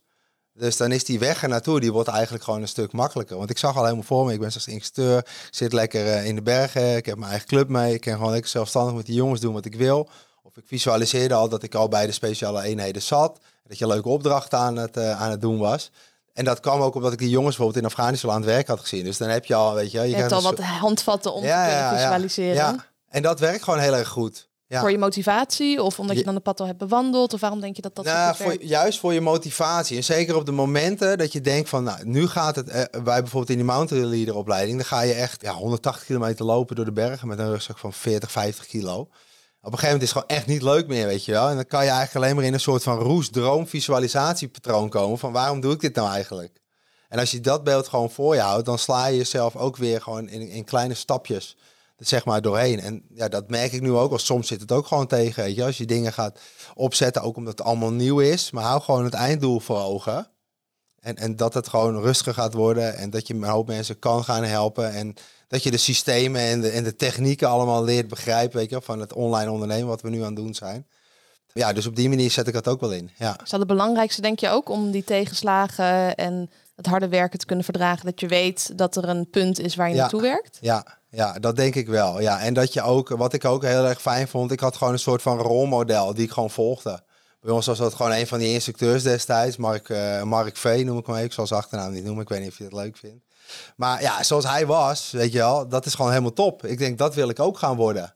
[0.53, 3.38] Dus dan is die weg er naartoe, die wordt eigenlijk gewoon een stuk makkelijker.
[3.38, 6.25] Want ik zag al helemaal voor me, ik ben zelfs instructeur, ik zit lekker eh,
[6.25, 9.05] in de bergen, ik heb mijn eigen club mee, ik kan gewoon lekker zelfstandig met
[9.05, 10.09] die jongens doen wat ik wil.
[10.43, 14.09] Of ik visualiseerde al dat ik al bij de speciale eenheden zat, dat je leuke
[14.09, 15.91] opdrachten aan het, uh, aan het doen was.
[16.33, 18.79] En dat kwam ook omdat ik die jongens bijvoorbeeld in Afghanistan aan het werk had
[18.79, 19.03] gezien.
[19.03, 19.99] Dus dan heb je al, weet je...
[19.99, 22.55] Je, je hebt al wat handvatten om te kunnen visualiseren.
[22.55, 24.48] Ja, en dat werkt gewoon heel erg goed.
[24.77, 27.34] Voor je motivatie of omdat je dan de pad al hebt bewandeld?
[27.34, 29.97] Of waarom denk je dat dat nou, voor, Juist voor je motivatie.
[29.97, 32.69] En zeker op de momenten dat je denkt van, nou, nu gaat het...
[32.69, 36.45] Eh, wij bijvoorbeeld in die mountain leader opleiding, dan ga je echt ja, 180 kilometer
[36.45, 38.99] lopen door de bergen met een rugzak van 40, 50 kilo.
[38.99, 41.49] Op een gegeven moment is het gewoon echt niet leuk meer, weet je wel.
[41.49, 45.17] En dan kan je eigenlijk alleen maar in een soort van roes, droom, visualisatiepatroon komen
[45.17, 46.62] van waarom doe ik dit nou eigenlijk?
[47.10, 50.01] En als je dat beeld gewoon voor je houdt, dan sla je jezelf ook weer
[50.01, 51.58] gewoon in, in kleine stapjes
[51.99, 52.79] zeg maar doorheen.
[52.79, 54.12] En ja, dat merk ik nu ook.
[54.12, 55.43] Al soms zit het ook gewoon tegen.
[55.43, 56.39] Weet je, als je dingen gaat
[56.73, 58.51] opzetten, ook omdat het allemaal nieuw is.
[58.51, 60.27] Maar hou gewoon het einddoel voor ogen.
[60.99, 62.95] En, en dat het gewoon rustiger gaat worden.
[62.95, 64.91] En dat je een hoop mensen kan gaan helpen.
[64.91, 65.13] En
[65.47, 68.57] dat je de systemen en de, en de technieken allemaal leert begrijpen.
[68.57, 70.88] Weet je, van het online ondernemen wat we nu aan het doen zijn.
[71.53, 73.12] Ja, dus op die manier zet ik dat ook wel in.
[73.17, 73.39] Ja.
[73.43, 77.45] Is dat het belangrijkste, denk je ook, om die tegenslagen en het harde werken te
[77.45, 78.05] kunnen verdragen?
[78.05, 80.57] Dat je weet dat er een punt is waar je naartoe werkt?
[80.62, 82.22] Ja, ja, dat denk ik wel.
[82.22, 84.93] Ja, en dat je ook, wat ik ook heel erg fijn vond, ik had gewoon
[84.93, 87.04] een soort van rolmodel die ik gewoon volgde.
[87.41, 90.98] Bij ons was dat gewoon een van die instructeurs destijds, Mark, uh, Mark V noem
[90.98, 91.28] ik hem even.
[91.28, 93.26] Ik zal achternaam niet noemen, ik weet niet of je het leuk vindt.
[93.76, 96.65] Maar ja, zoals hij was, weet je wel, dat is gewoon helemaal top.
[96.65, 98.13] Ik denk, dat wil ik ook gaan worden.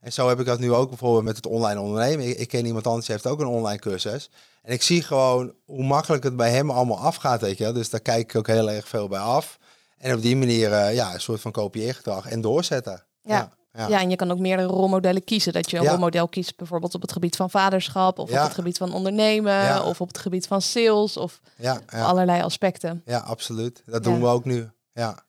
[0.00, 2.28] En zo heb ik dat nu ook bijvoorbeeld met het online ondernemen.
[2.28, 4.30] Ik, ik ken iemand anders, die heeft ook een online cursus.
[4.62, 7.72] En ik zie gewoon hoe makkelijk het bij hem allemaal afgaat, weet je wel.
[7.72, 9.58] Dus daar kijk ik ook heel erg veel bij af.
[9.98, 13.04] En op die manier uh, ja, een soort van kopieergedrag en doorzetten.
[13.22, 13.36] Ja.
[13.72, 13.88] ja.
[13.88, 14.00] Ja.
[14.00, 15.52] en je kan ook meerdere rolmodellen kiezen.
[15.52, 18.18] Dat je een rolmodel kiest bijvoorbeeld op het gebied van vaderschap...
[18.18, 19.84] of op het gebied van ondernemen...
[19.84, 21.40] of op het gebied van sales of
[21.88, 23.02] allerlei aspecten.
[23.04, 23.82] Ja, absoluut.
[23.86, 24.70] Dat doen we ook nu.
[24.92, 25.26] Ja.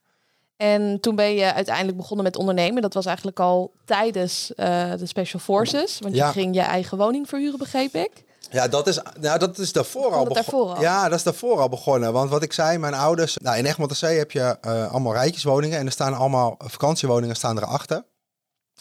[0.57, 2.81] En toen ben je uiteindelijk begonnen met ondernemen.
[2.81, 5.99] Dat was eigenlijk al tijdens uh, de Special Forces.
[5.99, 8.11] Want je ging je eigen woning verhuren, begreep ik.
[8.51, 10.79] Ja, dat is, nou, dat is daarvoor al begonnen.
[10.79, 12.13] Ja, dat is daarvoor al begonnen.
[12.13, 13.37] Want wat ik zei, mijn ouders...
[13.37, 15.79] Nou, in Egmond Zee heb je uh, allemaal rijtjeswoningen.
[15.79, 18.03] En er staan allemaal vakantiewoningen staan erachter.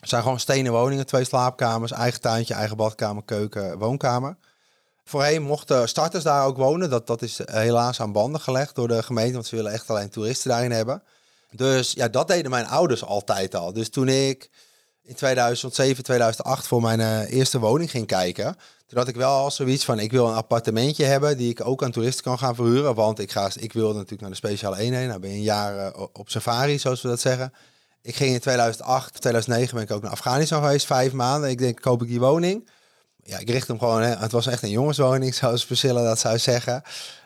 [0.01, 4.37] Het zijn gewoon stenen woningen, twee slaapkamers, eigen tuintje, eigen badkamer, keuken, woonkamer.
[5.05, 6.91] Voorheen mochten starters daar ook wonen.
[6.91, 10.11] Dat, dat is helaas aan banden gelegd door de gemeente, want ze willen echt alleen
[10.11, 11.03] toeristen daarin hebben.
[11.51, 13.73] Dus ja, dat deden mijn ouders altijd al.
[13.73, 14.51] Dus toen ik
[15.03, 18.57] in 2007, 2008 voor mijn uh, eerste woning ging kijken,
[18.89, 21.83] toen had ik wel al zoiets van, ik wil een appartementje hebben die ik ook
[21.83, 22.95] aan toeristen kan gaan verhuren.
[22.95, 25.09] Want ik, ga, ik wilde natuurlijk naar de speciale eenheid.
[25.09, 27.53] Nou ben je een jaar uh, op safari, zoals we dat zeggen.
[28.03, 31.51] Ik ging in 2008, 2009 ben ik ook naar Afghanistan geweest, vijf maanden.
[31.51, 32.69] Ik denk, koop ik die woning.
[33.23, 36.39] Ja, ik richt hem gewoon, hè, het was echt een jongenswoning, zoals Priscilla dat zou
[36.39, 36.83] zeggen.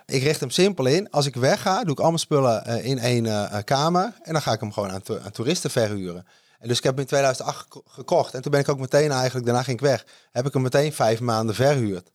[0.06, 1.10] Ik richt hem simpel in.
[1.10, 4.12] Als ik wegga, doe ik allemaal spullen uh, in één uh, kamer.
[4.22, 6.26] En dan ga ik hem gewoon aan, aan toeristen verhuren.
[6.62, 8.34] En dus ik heb hem in 2008 gekocht.
[8.34, 10.92] En toen ben ik ook meteen eigenlijk, daarna ging ik weg, heb ik hem meteen
[10.92, 12.10] vijf maanden verhuurd.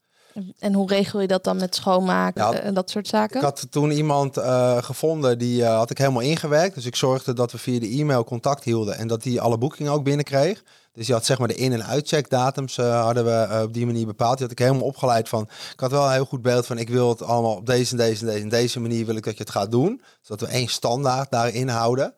[0.59, 3.37] En hoe regel je dat dan met schoonmaken en dat soort zaken?
[3.37, 6.75] Ik had toen iemand uh, gevonden, die uh, had ik helemaal ingewerkt.
[6.75, 9.91] Dus ik zorgde dat we via de e-mail contact hielden en dat hij alle boekingen
[9.91, 10.63] ook binnenkreeg.
[10.93, 14.05] Dus die had zeg maar de in- en uitcheckdatums uh, hadden we op die manier
[14.05, 14.37] bepaald.
[14.37, 15.49] Die had ik helemaal opgeleid van.
[15.73, 17.97] Ik had wel een heel goed beeld van ik wil het allemaal op deze en
[17.97, 20.01] deze en deze en deze manier wil ik dat je het gaat doen.
[20.21, 22.13] Zodat we één standaard daarin houden.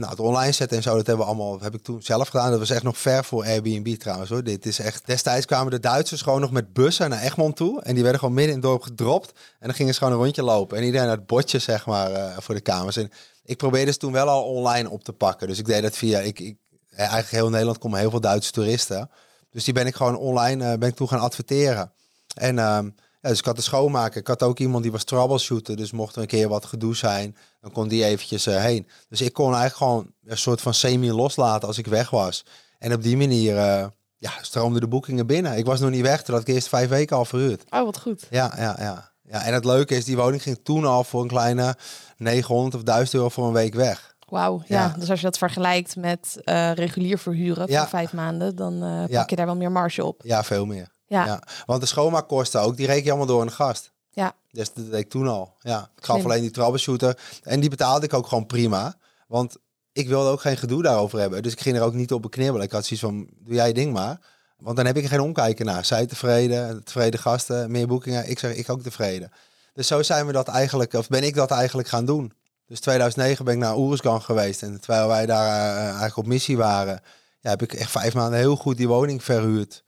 [0.00, 2.50] Nou, het online zetten en zo, dat hebben we allemaal, heb ik toen zelf gedaan.
[2.50, 4.44] Dat was echt nog ver voor Airbnb trouwens hoor.
[4.44, 7.82] Dit is echt, destijds kwamen de Duitsers gewoon nog met bussen naar Egmond toe.
[7.82, 9.32] En die werden gewoon midden in het dorp gedropt.
[9.32, 10.78] En dan gingen ze gewoon een rondje lopen.
[10.78, 12.96] En iedereen het bordje, zeg maar, uh, voor de kamers.
[12.96, 13.10] En
[13.44, 15.48] ik probeerde ze toen wel al online op te pakken.
[15.48, 16.56] Dus ik deed dat via, ik, ik
[16.96, 19.10] eigenlijk heel Nederland komen heel veel Duitse toeristen.
[19.50, 21.92] Dus die ben ik gewoon online, uh, ben ik toen gaan adverteren.
[22.34, 22.56] En...
[22.56, 22.78] Uh,
[23.20, 24.20] ja, dus ik had de schoonmaker.
[24.20, 25.76] Ik had ook iemand die was troubleshooter.
[25.76, 28.88] Dus mocht er een keer wat gedoe zijn, dan kon die eventjes uh, heen.
[29.08, 32.44] Dus ik kon eigenlijk gewoon een soort van semi loslaten als ik weg was.
[32.78, 33.86] En op die manier uh,
[34.18, 35.56] ja, stroomden de boekingen binnen.
[35.56, 37.64] Ik was nog niet weg, terwijl ik eerst vijf weken al verhuurd.
[37.70, 38.26] Oh, wat goed.
[38.30, 39.12] Ja, ja, ja.
[39.22, 41.76] ja en het leuke is, die woning ging toen al voor een kleine
[42.16, 44.14] 900 of 1000 euro voor een week weg.
[44.28, 44.78] Wauw, ja.
[44.78, 44.94] ja.
[44.98, 47.80] Dus als je dat vergelijkt met uh, regulier verhuren ja.
[47.80, 50.20] voor vijf maanden, dan pak je daar wel meer marge op.
[50.24, 50.88] Ja, veel meer.
[51.18, 51.42] Ja.
[51.66, 53.92] Want de schoonmaakkosten ook, die reken je allemaal door een gast.
[54.10, 54.34] Ja.
[54.50, 55.56] Dus dat deed ik toen al.
[55.60, 55.90] Ja.
[55.96, 57.18] Ik gaf alleen die troubleshooter.
[57.42, 58.94] En die betaalde ik ook gewoon prima.
[59.28, 59.56] Want
[59.92, 61.42] ik wilde ook geen gedoe daarover hebben.
[61.42, 62.66] Dus ik ging er ook niet op beknibbelen.
[62.66, 64.20] Ik had zoiets van, doe jij je ding maar.
[64.58, 65.84] Want dan heb ik er geen omkijken naar.
[65.84, 68.30] Zij tevreden, tevreden gasten, meer boekingen.
[68.30, 69.32] Ik zeg, ik ook tevreden.
[69.72, 72.32] Dus zo zijn we dat eigenlijk, of ben ik dat eigenlijk gaan doen.
[72.66, 74.62] Dus 2009 ben ik naar Oeruzgan geweest.
[74.62, 77.02] En terwijl wij daar uh, eigenlijk op missie waren,
[77.40, 79.82] ja, heb ik echt vijf maanden heel goed die woning verhuurd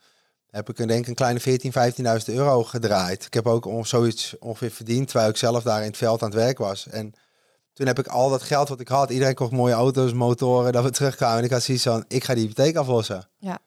[0.52, 3.24] heb ik denk een kleine 14, 15.000 euro gedraaid.
[3.24, 6.30] Ik heb ook om zoiets ongeveer verdiend, terwijl ik zelf daar in het veld aan
[6.30, 6.86] het werk was.
[6.88, 7.12] En
[7.72, 10.84] toen heb ik al dat geld wat ik had, iedereen kocht mooie auto's, motoren, dat
[10.84, 11.38] we terugkwamen.
[11.38, 13.28] En ik had zoiets van, ik ga die hypotheek aflossen.
[13.38, 13.58] Ja.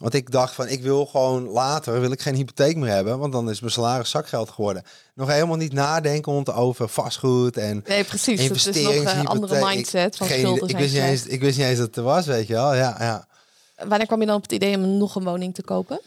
[0.00, 3.32] Want ik dacht van, ik wil gewoon later, wil ik geen hypotheek meer hebben, want
[3.32, 4.82] dan is mijn salaris zakgeld geworden.
[5.14, 8.40] Nog helemaal niet nadenken over vastgoed en nee, precies.
[8.40, 8.92] investeringen.
[8.92, 11.66] Het is nog een andere mindset van geen, ik wist, niet eens, ik wist niet
[11.66, 12.74] eens dat het er was, weet je wel.
[12.74, 13.26] Ja, ja.
[13.86, 16.00] Wanneer kwam je dan op het idee om nog een woning te kopen?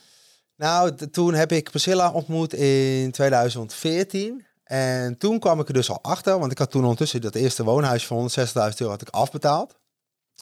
[0.58, 4.46] Nou, toen heb ik Priscilla ontmoet in 2014.
[4.64, 7.64] En toen kwam ik er dus al achter, want ik had toen ondertussen dat eerste
[7.64, 9.76] woonhuis van 160.000 euro had ik afbetaald.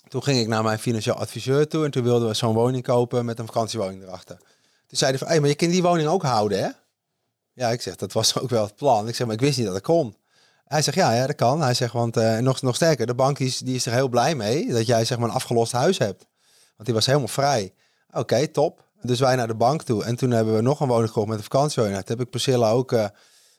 [0.07, 3.25] Toen ging ik naar mijn financieel adviseur toe en toen wilden we zo'n woning kopen
[3.25, 4.37] met een vakantiewoning erachter.
[4.87, 6.69] Toen zeiden van, hey, maar je kunt die woning ook houden, hè?
[7.53, 9.07] Ja, ik zeg, dat was ook wel het plan.
[9.07, 10.15] Ik zeg, maar ik wist niet dat dat kon.
[10.65, 11.61] Hij zegt, ja, ja dat kan.
[11.61, 14.67] Hij zegt, want nog, nog sterker, de bank is, die is er heel blij mee
[14.67, 16.25] dat jij zeg maar een afgelost huis hebt.
[16.75, 17.73] Want die was helemaal vrij.
[18.11, 18.82] Oké, top.
[19.03, 20.03] Dus wij naar de bank toe.
[20.03, 21.99] En toen hebben we nog een woning gekocht met een vakantiewoning.
[21.99, 22.91] Toen heb ik Priscilla ook...
[22.91, 23.05] Uh,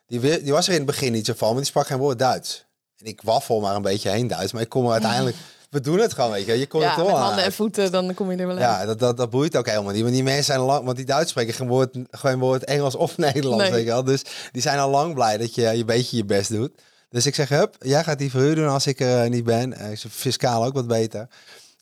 [0.07, 2.19] die, die was er in het begin niet zo van, maar die sprak geen woord
[2.19, 2.65] Duits.
[2.99, 4.53] En ik waffel maar een beetje heen Duits.
[4.53, 5.37] Maar ik kom er uiteindelijk...
[5.71, 6.59] We doen het gewoon, weet je.
[6.59, 8.63] Je komt ja, het met handen en voeten, dan kom je er wel in.
[8.63, 10.03] Ja, dat, dat, dat boeit ook helemaal niet.
[10.03, 10.85] Want die mensen zijn lang...
[10.85, 13.73] Want die Duits spreken geen woord, geen woord Engels of Nederlands, nee.
[13.73, 14.05] weet je wel.
[14.05, 16.73] Dus die zijn al lang blij dat je een beetje je best doet.
[17.15, 19.71] Dus ik zeg, hup, jij gaat die verhuur doen als ik er niet ben.
[19.71, 21.29] Uh, fiscaal ook wat beter.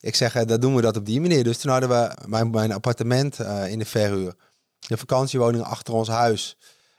[0.03, 1.43] Ik zeg, uh, dat doen we dat op die manier.
[1.43, 4.35] Dus toen hadden we mijn, appartement uh, in de verhuur.
[4.79, 6.57] De vakantiewoning achter ons huis.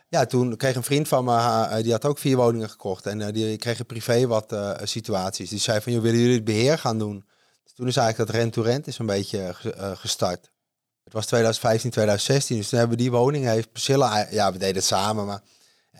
[0.08, 3.06] Ja, toen kreeg een vriend van me, uh, die had ook vier woningen gekocht.
[3.06, 5.50] En die kreeg privé wat situaties.
[5.50, 7.24] Die zei van, joh, willen jullie het beheer gaan doen?
[7.64, 9.54] Dus toen is eigenlijk dat rent-to-rent is een beetje
[9.94, 10.50] gestart.
[11.04, 12.56] Het was 2015, 2016.
[12.56, 15.42] Dus toen hebben we die woning, heeft Priscilla, ja, we deden het samen, maar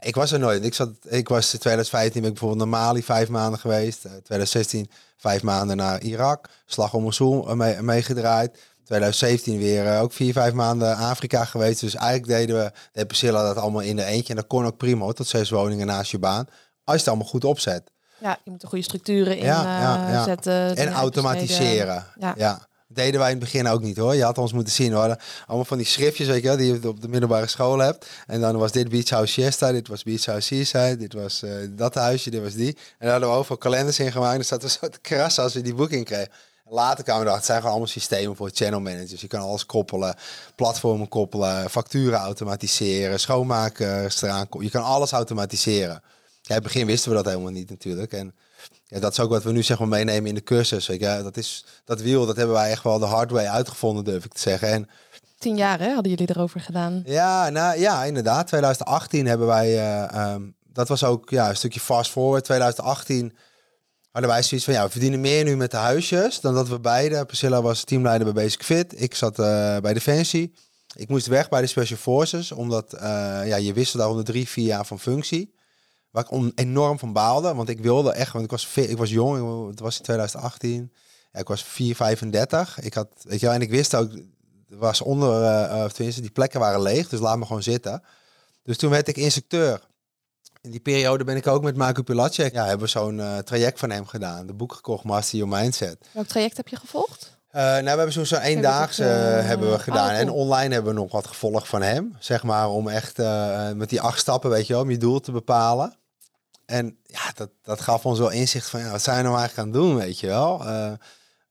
[0.00, 0.64] ik was er nooit.
[0.64, 4.00] Ik, zat, ik was in 2015 ben ik bijvoorbeeld naar Mali vijf maanden geweest.
[4.00, 6.48] 2016 vijf maanden naar Irak.
[6.66, 8.58] Slag om Mosul mee, meegedraaid.
[8.84, 11.80] 2017 weer uh, ook vier, vijf maanden Afrika geweest.
[11.80, 14.28] Dus eigenlijk deden we, de Priscilla dat allemaal in de eentje.
[14.28, 16.46] En dat kon ook prima, tot zes woningen naast je baan.
[16.84, 17.90] Als je het allemaal goed opzet.
[18.18, 20.24] Ja, je moet een goede structuren in ja, ja, ja.
[20.24, 20.76] zetten.
[20.76, 22.06] En automatiseren.
[22.36, 24.14] ja deden wij in het begin ook niet hoor.
[24.14, 25.16] Je had ons moeten zien hoor.
[25.46, 28.06] Allemaal van die schriftjes weet je wel, die je op de middelbare school hebt.
[28.26, 31.52] En dan was dit Beach House Siesta, dit was Beach House Seaside, dit was uh,
[31.70, 32.76] dat huisje, dit was die.
[32.76, 34.38] En daar hadden we overal kalenders in gemaakt.
[34.38, 36.28] En zaten we zo te krassen als we die boeking kregen.
[36.68, 39.20] Later kwamen we erachter, het zijn gewoon allemaal systemen voor channel managers.
[39.20, 40.14] Je kan alles koppelen,
[40.54, 44.46] platformen koppelen, facturen automatiseren, schoonmaken eraan.
[44.58, 46.02] Je kan alles automatiseren.
[46.42, 48.12] Ja, in het begin wisten we dat helemaal niet natuurlijk.
[48.12, 48.34] En
[48.86, 50.86] ja, dat is ook wat we nu zeg maar meenemen in de cursus.
[50.86, 54.04] Weet je, dat, is, dat wiel, dat hebben wij echt wel de hard way uitgevonden,
[54.04, 54.68] durf ik te zeggen.
[54.68, 54.88] En,
[55.38, 57.02] Tien jaar hè, hadden jullie erover gedaan?
[57.04, 58.46] Ja, nou, ja inderdaad.
[58.46, 62.44] 2018 hebben wij, uh, um, dat was ook ja, een stukje fast forward.
[62.44, 63.32] 2018
[64.10, 66.80] hadden wij zoiets van, ja, we verdienen meer nu met de huisjes dan dat we
[66.80, 67.24] beide.
[67.24, 69.00] Priscilla was teamleider bij Basic Fit.
[69.00, 70.54] Ik zat uh, bij Defensie.
[70.96, 73.00] Ik moest weg bij de Special Forces, omdat uh,
[73.46, 75.54] ja, je wisselde daar onder drie, vier jaar van functie.
[76.14, 79.68] Waar ik enorm van baalde, want ik wilde echt, want ik was, ik was jong,
[79.68, 80.92] het was in 2018.
[81.32, 82.80] Ja, ik was 4, 35.
[82.80, 84.12] Ik had, weet je wel, en ik wist ook,
[84.68, 88.02] er was onder, uh, tenminste, die plekken waren leeg, dus laat me gewoon zitten.
[88.62, 89.80] Dus toen werd ik instructeur.
[90.60, 93.78] In die periode ben ik ook met Marco Pilacek, ja, hebben we zo'n uh, traject
[93.78, 94.46] van hem gedaan.
[94.46, 96.08] De boek gekocht, Master Your Mindset.
[96.12, 97.38] Welk traject heb je gevolgd?
[97.52, 100.10] Uh, nou, we hebben zo'n zo eendaagse uh, hebben we gedaan.
[100.10, 100.20] Oh, cool.
[100.20, 102.16] En online hebben we nog wat gevolgd van hem.
[102.18, 103.16] Zeg maar om echt
[103.74, 106.02] met die acht stappen, weet je wel, om je doel te bepalen.
[106.66, 109.68] En ja, dat, dat gaf ons wel inzicht van, ja, wat zijn we nou eigenlijk
[109.68, 110.62] aan het doen, weet je wel.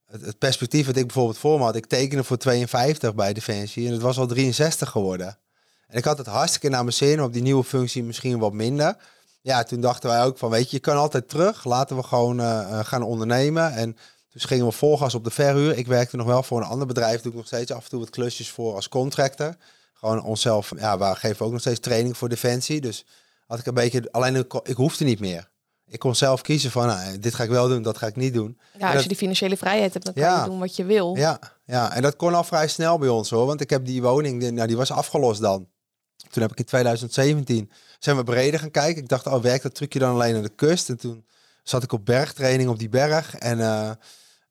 [0.06, 3.86] Het, het, perspectief wat ik bijvoorbeeld voor me had, ik tekende voor 52 bij Defensie
[3.86, 5.38] en het was al 63 geworden.
[5.86, 8.96] En ik had het hartstikke naar mijn zin, op die nieuwe functie misschien wat minder.
[9.40, 11.64] Ja, toen dachten wij ook van, weet je, je kan altijd terug.
[11.64, 12.40] Laten we gewoon
[12.84, 13.96] gaan ondernemen en...
[14.34, 15.78] Dus gingen we volgas op de verhuur.
[15.78, 17.20] Ik werkte nog wel voor een ander bedrijf.
[17.20, 19.56] Doe ik nog steeds af en toe wat klusjes voor als contractor.
[19.92, 20.72] Gewoon onszelf.
[20.76, 22.80] Ja, we geven ook nog steeds training voor defensie.
[22.80, 23.04] Dus
[23.54, 24.08] had ik een beetje.
[24.12, 25.52] Alleen ik hoefde niet meer.
[25.86, 28.34] Ik kon zelf kiezen van nou, dit ga ik wel doen, dat ga ik niet
[28.34, 28.58] doen.
[28.78, 31.16] Ja, als je die financiële vrijheid hebt, dan kan ja, je doen wat je wil.
[31.16, 33.46] Ja, ja, en dat kon al vrij snel bij ons hoor.
[33.46, 35.68] Want ik heb die woning, nou, die was afgelost dan.
[36.30, 39.02] Toen heb ik in 2017 zijn we breder gaan kijken.
[39.02, 40.88] Ik dacht, oh, werkt dat trucje dan alleen aan de kust?
[40.88, 41.26] En toen
[41.62, 43.34] zat ik op bergtraining op die berg.
[43.34, 43.90] En uh,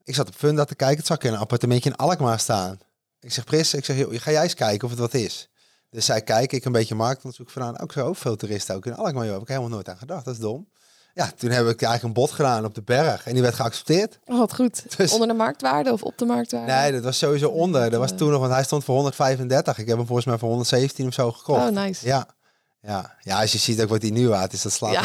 [0.04, 0.98] ik zat op Funda te kijken.
[0.98, 2.78] Het zag ik in een appartementje in Alkmaar staan.
[3.20, 5.50] Ik zeg, Pris, ik zeg, ga jij eens kijken of het wat is.
[5.94, 7.80] Dus zij kijken, ik een beetje marktonderzoek vandaan.
[7.80, 9.24] Ook zo, veel toeristen ook in Alkmaar.
[9.24, 10.26] Joh, heb ik helemaal nooit aan gedacht.
[10.26, 10.68] Dat is dom.
[11.14, 13.26] Ja, toen heb ik eigenlijk een bod gedaan op de berg.
[13.26, 14.20] En die werd geaccepteerd.
[14.26, 14.84] Oh, wat goed.
[14.98, 16.72] Dus, onder de marktwaarde of op de marktwaarde?
[16.72, 17.90] Nee, dat was sowieso onder.
[17.90, 19.78] Dat was toen nog, want hij stond voor 135.
[19.78, 21.70] Ik heb hem volgens mij voor 117 of zo gekocht.
[21.70, 22.06] Oh, nice.
[22.06, 22.28] Ja.
[22.82, 25.04] Ja, ja als je ziet ook wat hij nu waard is, dat slaat ja.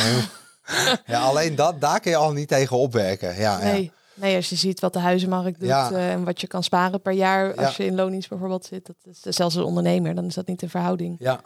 [1.06, 3.36] Ja, alleen dat, daar kun je al niet tegen opwerken.
[3.36, 3.82] Ja, nee.
[3.82, 3.90] ja.
[4.20, 5.90] Nee, als je ziet wat de huizenmarkt doet ja.
[5.90, 7.84] uh, en wat je kan sparen per jaar als ja.
[7.84, 10.68] je in loondienst bijvoorbeeld zit, dat is zelfs als ondernemer, dan is dat niet in
[10.68, 11.16] verhouding.
[11.18, 11.40] Ja.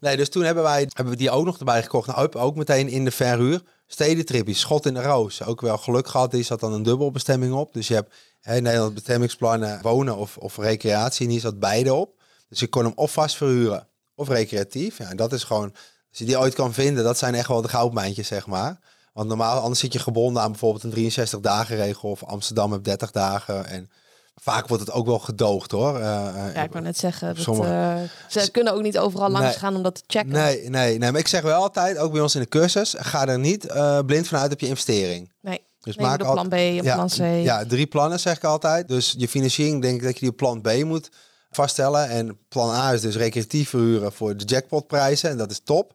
[0.00, 2.06] Nee, dus toen hebben wij hebben we die ook nog erbij gekocht.
[2.06, 3.62] Nou, ook meteen in de verhuur.
[3.86, 5.44] Stedentrippies, schot in de roos.
[5.44, 7.72] Ook wel geluk gehad, die zat dan een dubbelbestemming op.
[7.72, 11.26] Dus je hebt hè, in Nederland bestemmingsplannen wonen of, of recreatie.
[11.26, 12.14] En hier zat beide op.
[12.48, 14.98] Dus je kon hem of vast verhuren of recreatief.
[14.98, 15.70] Ja, en dat is gewoon,
[16.10, 18.78] als je die ooit kan vinden, dat zijn echt wel de goudmijntjes, zeg maar.
[19.12, 22.84] Want normaal, anders zit je gebonden aan bijvoorbeeld een 63 dagen regel of Amsterdam heb
[22.84, 23.66] 30 dagen.
[23.66, 23.90] En
[24.34, 25.94] vaak wordt het ook wel gedoogd hoor.
[25.94, 26.00] Uh,
[26.54, 27.96] ja, ik kan net zeggen, dat, uh,
[28.28, 30.32] ze kunnen ook niet overal langs nee, gaan om dat te checken.
[30.32, 33.26] Nee, nee, nee, maar ik zeg wel altijd, ook bij ons in de cursus, ga
[33.26, 35.32] er niet uh, blind vanuit op je investering.
[35.40, 35.60] Nee.
[35.80, 37.44] Dus nee, maak plan B ja, plan C.
[37.44, 38.88] Ja, drie plannen zeg ik altijd.
[38.88, 41.10] Dus je financiering denk ik dat je die plan B moet
[41.50, 42.08] vaststellen.
[42.08, 45.30] En plan A is dus recreatief verhuren voor de jackpotprijzen.
[45.30, 45.94] En dat is top.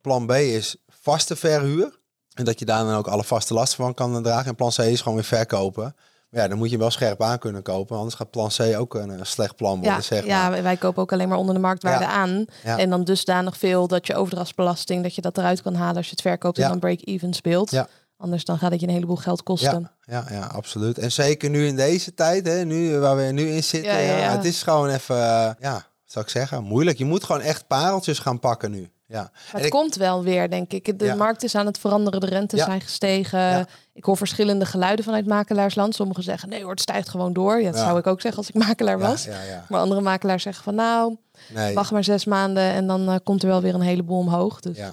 [0.00, 2.00] Plan B is vaste verhuur.
[2.34, 4.46] En dat je daar dan ook alle vaste lasten van kan dragen.
[4.46, 5.94] En plan C is gewoon weer verkopen.
[6.32, 7.96] Maar ja, dan moet je wel scherp aan kunnen kopen.
[7.96, 9.92] Anders gaat plan C ook een, een slecht plan worden.
[9.92, 10.28] Ja, zeg maar.
[10.28, 12.10] ja, wij kopen ook alleen maar onder de marktwaarde ja.
[12.10, 12.44] aan.
[12.64, 12.78] Ja.
[12.78, 16.10] En dan dusdanig veel dat je overdrachtsbelasting, dat je dat eruit kan halen als je
[16.10, 17.70] het verkoopt en dan break-even speelt.
[17.70, 17.88] Ja.
[18.16, 19.90] Anders dan gaat het je een heleboel geld kosten.
[20.00, 20.98] Ja, ja, ja, absoluut.
[20.98, 24.02] En zeker nu in deze tijd, hè, nu, waar we nu in zitten.
[24.02, 26.98] Ja, Het is gewoon even, uh, ja, zou ik zeggen, moeilijk.
[26.98, 28.90] Je moet gewoon echt pareltjes gaan pakken nu.
[29.12, 29.30] Ja.
[29.50, 30.98] het ik, komt wel weer, denk ik.
[30.98, 31.14] De ja.
[31.14, 32.64] markt is aan het veranderen, de rentes ja.
[32.64, 33.66] zijn gestegen.
[33.94, 35.94] Ik hoor verschillende geluiden vanuit makelaarsland.
[35.94, 37.60] Sommigen zeggen, nee hoor, het stijgt gewoon door.
[37.60, 39.28] Ja, dat zou ik ook zeggen als ik makelaar was.
[39.68, 41.16] Maar andere makelaars zeggen van, nou,
[41.54, 41.74] nee.
[41.74, 44.60] wacht maar zes maanden en dan uh, komt er wel weer een heleboel omhoog.
[44.60, 44.92] Dus, uh...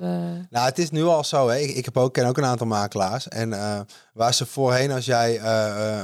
[0.49, 1.47] Nou, het is nu al zo.
[1.47, 1.57] Hè.
[1.57, 3.27] Ik, ik heb ook, ken ook een aantal makelaars.
[3.27, 3.79] En uh,
[4.13, 5.41] waar ze voorheen, als jij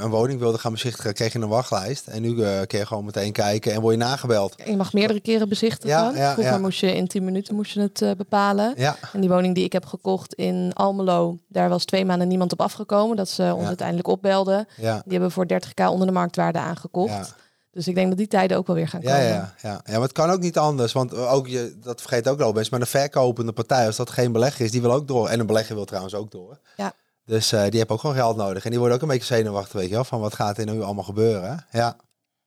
[0.02, 2.06] een woning wilde gaan bezichtigen, kreeg je een wachtlijst.
[2.06, 2.34] En nu
[2.66, 4.54] kun je gewoon meteen kijken en word je nagebeld.
[4.64, 6.14] Je mag meerdere keren bezichtigen.
[6.32, 8.74] Vroeger moest je in tien minuten moest je het bepalen.
[8.76, 8.96] Ja.
[9.12, 12.60] En die woning die ik heb gekocht in Almelo, daar was twee maanden niemand op
[12.60, 12.84] afgekomen.
[12.86, 14.68] Dat ze ons uiteindelijk opbelden.
[14.76, 14.94] Ja.
[15.04, 17.34] Die hebben voor 30k onder de marktwaarde aangekocht.
[17.76, 19.16] Dus ik denk dat die tijden ook wel weer gaan komen.
[19.16, 19.80] Ja, ja, ja.
[19.84, 20.92] ja maar het kan ook niet anders.
[20.92, 22.70] Want ook je, dat vergeet ook wel best.
[22.70, 25.28] Maar de verkopende partij, als dat geen belegger is, die wil ook door.
[25.28, 26.58] En een belegger wil trouwens ook door.
[26.76, 26.92] Ja.
[27.24, 28.64] Dus uh, die hebben ook gewoon geld nodig.
[28.64, 30.04] En die worden ook een beetje zenuwachtig, weet je wel.
[30.04, 31.66] Van wat gaat er nu allemaal gebeuren.
[31.70, 31.96] Ja.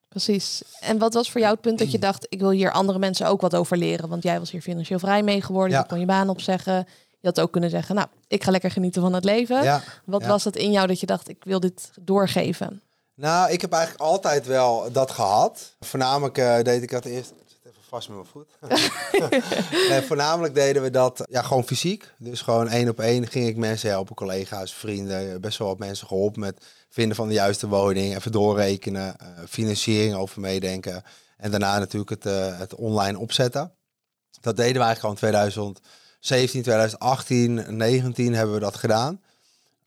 [0.10, 0.62] Precies.
[0.80, 3.28] En wat was voor jou het punt dat je dacht, ik wil hier andere mensen
[3.28, 4.10] ook wat over leren?
[4.10, 5.74] Want jij was hier financieel vrij mee geworden.
[5.74, 5.80] Ja.
[5.80, 6.88] Je kon je baan opzeggen.
[7.20, 9.64] Je had ook kunnen zeggen, nou, ik ga lekker genieten van het leven.
[9.64, 10.28] Ja, Wat ja.
[10.28, 12.82] was het in jou dat je dacht, ik wil dit doorgeven?
[13.20, 15.76] Nou, ik heb eigenlijk altijd wel dat gehad.
[15.80, 17.34] Voornamelijk uh, deed ik dat eerst.
[17.64, 18.58] Even vast met mijn voet.
[19.96, 22.14] en voornamelijk deden we dat ja, gewoon fysiek.
[22.18, 25.42] Dus gewoon één op één ging ik mensen helpen, collega's, vrienden.
[25.42, 28.16] Best wel wat mensen geholpen met vinden van de juiste woning.
[28.16, 31.04] Even doorrekenen, uh, financiering over meedenken.
[31.38, 33.74] En daarna natuurlijk het, uh, het online opzetten.
[34.42, 35.76] Dat deden we eigenlijk gewoon
[36.20, 39.22] 2017, 2018, 19 hebben we dat gedaan.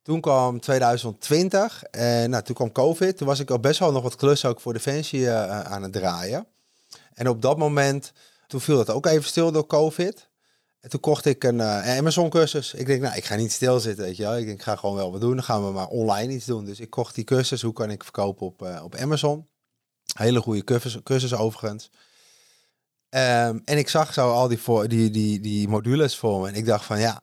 [0.03, 3.17] Toen kwam 2020 en nou, toen kwam COVID.
[3.17, 5.93] Toen was ik al best wel nog wat klussen ook voor Defensie uh, aan het
[5.93, 6.47] draaien.
[7.15, 8.13] En op dat moment,
[8.47, 10.29] toen viel dat ook even stil door COVID.
[10.81, 12.75] En toen kocht ik een uh, Amazon cursus.
[12.75, 14.37] Ik denk, nou, ik ga niet stilzitten, weet je wel.
[14.37, 15.35] Ik denk, ga gewoon wel wat doen.
[15.35, 16.65] Dan gaan we maar online iets doen.
[16.65, 17.63] Dus ik kocht die cursus.
[17.63, 19.47] Hoe kan ik verkopen op, op Amazon?
[20.17, 20.65] Hele goede
[21.03, 21.91] cursus overigens.
[23.15, 26.49] Um, en ik zag zo al die, voor, die, die, die modules voor me.
[26.49, 27.21] En ik dacht van, ja,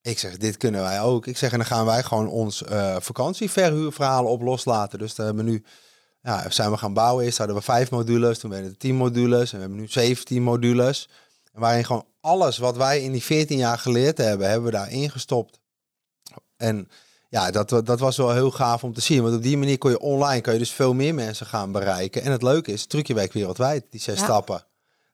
[0.00, 1.26] ik zeg, dit kunnen wij ook.
[1.26, 4.98] Ik zeg, en dan gaan wij gewoon ons uh, vakantieverhuurverhalen op loslaten.
[4.98, 5.64] Dus daar hebben we nu,
[6.22, 7.24] ja, zijn we gaan bouwen.
[7.24, 9.50] Eerst hadden we vijf modules, toen werden het tien modules.
[9.52, 11.08] En we hebben nu 17 modules.
[11.52, 15.60] Waarin gewoon alles wat wij in die 14 jaar geleerd hebben, hebben we daar ingestopt.
[16.56, 16.88] En
[17.28, 19.22] ja, dat, dat was wel heel gaaf om te zien.
[19.22, 22.22] Want op die manier kon je online kun je dus veel meer mensen gaan bereiken.
[22.22, 24.64] En het leuke is, het trucje werkt wereldwijd, die zes stappen.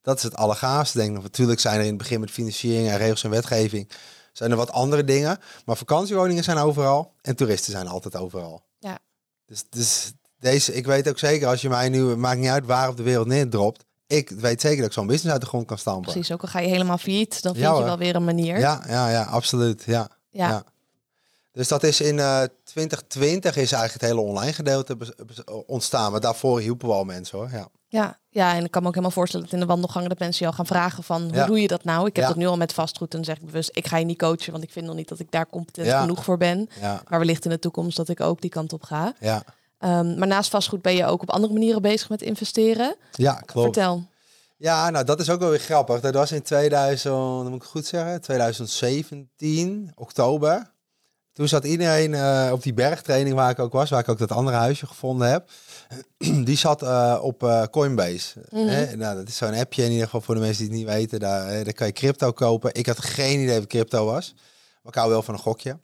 [0.02, 1.22] Dat is het allergaafste, denk ik.
[1.22, 3.90] Natuurlijk zijn er in het begin met financiering en regels en wetgeving...
[4.32, 5.38] zijn er wat andere dingen.
[5.64, 7.12] Maar vakantiewoningen zijn overal.
[7.22, 8.62] En toeristen zijn altijd overal.
[8.78, 8.98] Ja.
[9.46, 12.16] Dus, dus deze, ik weet ook zeker, als je mij nu...
[12.16, 13.84] maakt niet uit waar op de wereld neerdropt...
[14.06, 16.12] Ik weet zeker dat ik zo'n business uit de grond kan stampen.
[16.12, 18.58] Precies, ook al ga je helemaal failliet, dan vind je wel weer een manier.
[18.58, 19.82] Ja, ja, ja, absoluut.
[19.86, 20.08] Ja.
[20.30, 20.64] ja.
[21.52, 24.96] Dus dat is in uh, 2020 is eigenlijk het hele online gedeelte
[25.66, 26.10] ontstaan.
[26.10, 27.50] Maar daarvoor hielpen we al mensen hoor.
[27.50, 27.68] Ja.
[27.90, 30.44] Ja, ja, en ik kan me ook helemaal voorstellen dat in de wandelgangen dat mensen
[30.44, 32.07] je al gaan vragen van hoe doe je dat nou?
[32.07, 34.18] Ik heb dat nu al met vastgoed en zeg ik bewust, ik ga je niet
[34.18, 36.68] coachen, want ik vind nog niet dat ik daar competent genoeg voor ben.
[36.81, 39.14] Maar wellicht in de toekomst dat ik ook die kant op ga.
[39.20, 39.42] Ja.
[39.85, 42.96] Um, maar naast vastgoed ben je ook op andere manieren bezig met investeren.
[43.12, 43.74] Ja, klopt.
[43.74, 44.05] Vertel.
[44.57, 46.00] Ja, nou dat is ook wel weer grappig.
[46.00, 50.70] Dat was in 2000, moet ik goed zeggen, 2017, oktober.
[51.33, 54.33] Toen zat iedereen uh, op die bergtraining waar ik ook was, waar ik ook dat
[54.33, 55.50] andere huisje gevonden heb.
[56.44, 58.40] die zat uh, op uh, Coinbase.
[58.50, 58.98] Mm -hmm.
[58.98, 61.20] nou, dat is zo'n appje in ieder geval voor de mensen die het niet weten.
[61.20, 62.74] Daar, daar kan je crypto kopen.
[62.74, 64.35] Ik had geen idee wat crypto was.
[64.83, 65.79] Maar ik hou wel van een gokje.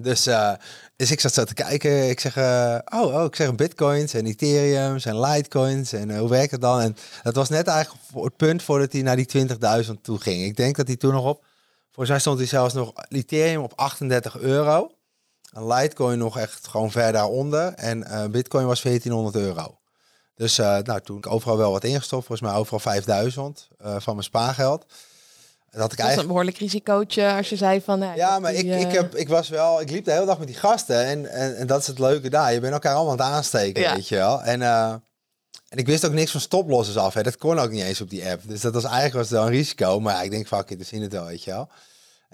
[0.00, 0.52] Dus, uh,
[0.96, 2.08] dus ik zat zo te kijken.
[2.08, 5.92] Ik zeg, oh, oh, ik zeg bitcoins en ethereum en litecoins.
[5.92, 6.80] En hoe werkt het dan?
[6.80, 9.46] En dat was net eigenlijk voor het punt voordat hij naar die
[9.84, 10.44] 20.000 toe ging.
[10.44, 11.44] Ik denk dat hij toen nog op,
[11.84, 14.93] volgens mij stond hij zelfs nog ethereum op 38 euro.
[15.54, 17.72] Litecoin nog echt gewoon ver daaronder.
[17.74, 19.78] En bitcoin was 1400 euro.
[20.34, 24.84] Dus nou, toen ik overal wel wat ingestopt, volgens mij overal 5000 van mijn spaargeld.
[25.76, 26.20] Dat, ik eigenlijk...
[26.20, 28.00] een behoorlijk risicootje als je zei van...
[28.00, 29.80] Ja, ja maar ik, ik, heb, ik was wel...
[29.80, 32.30] Ik liep de hele dag met die gasten en, en, en dat is het leuke
[32.30, 32.52] daar.
[32.52, 33.94] Je bent elkaar allemaal aan het aansteken, ja.
[33.94, 34.42] weet je wel.
[34.42, 34.90] En, uh,
[35.68, 37.14] en ik wist ook niks van stoplossers af.
[37.14, 37.22] Hè.
[37.22, 38.42] Dat kon ook niet eens op die app.
[38.46, 40.00] Dus dat was eigenlijk was wel een risico.
[40.00, 41.68] Maar ja, ik denk, fuck it, we zien het wel, weet je wel.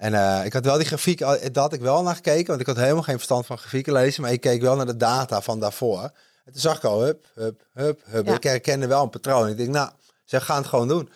[0.01, 2.47] En uh, ik had wel die grafiek, dat had ik wel naar gekeken.
[2.47, 4.21] Want ik had helemaal geen verstand van grafieken lezen.
[4.21, 6.01] Maar ik keek wel naar de data van daarvoor.
[6.45, 8.25] En toen zag ik al, hup, hup, hup, hup.
[8.25, 8.35] Ja.
[8.35, 9.47] Ik herkende wel een patroon.
[9.47, 9.89] Ik denk, nou,
[10.25, 11.09] ze gaan het gewoon doen.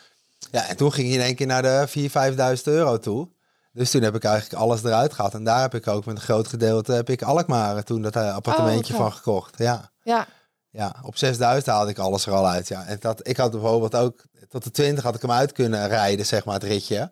[0.51, 1.87] Ja, en toen ging hij in één keer naar de
[2.53, 3.29] 4.000, 5.000 euro toe.
[3.71, 5.33] Dus toen heb ik eigenlijk alles eruit gehad.
[5.33, 8.35] En daar heb ik ook met een groot gedeelte heb ik Alkmaar toen dat eh,
[8.35, 9.57] appartementje oh, van gekocht.
[9.57, 9.91] Ja.
[10.03, 10.27] Ja.
[10.69, 12.67] Ja, op 6000 haalde ik alles er al uit.
[12.67, 12.85] Ja.
[12.85, 16.25] En dat, ik had bijvoorbeeld ook tot de 20 had ik hem uit kunnen rijden,
[16.25, 17.11] zeg maar, het ritje.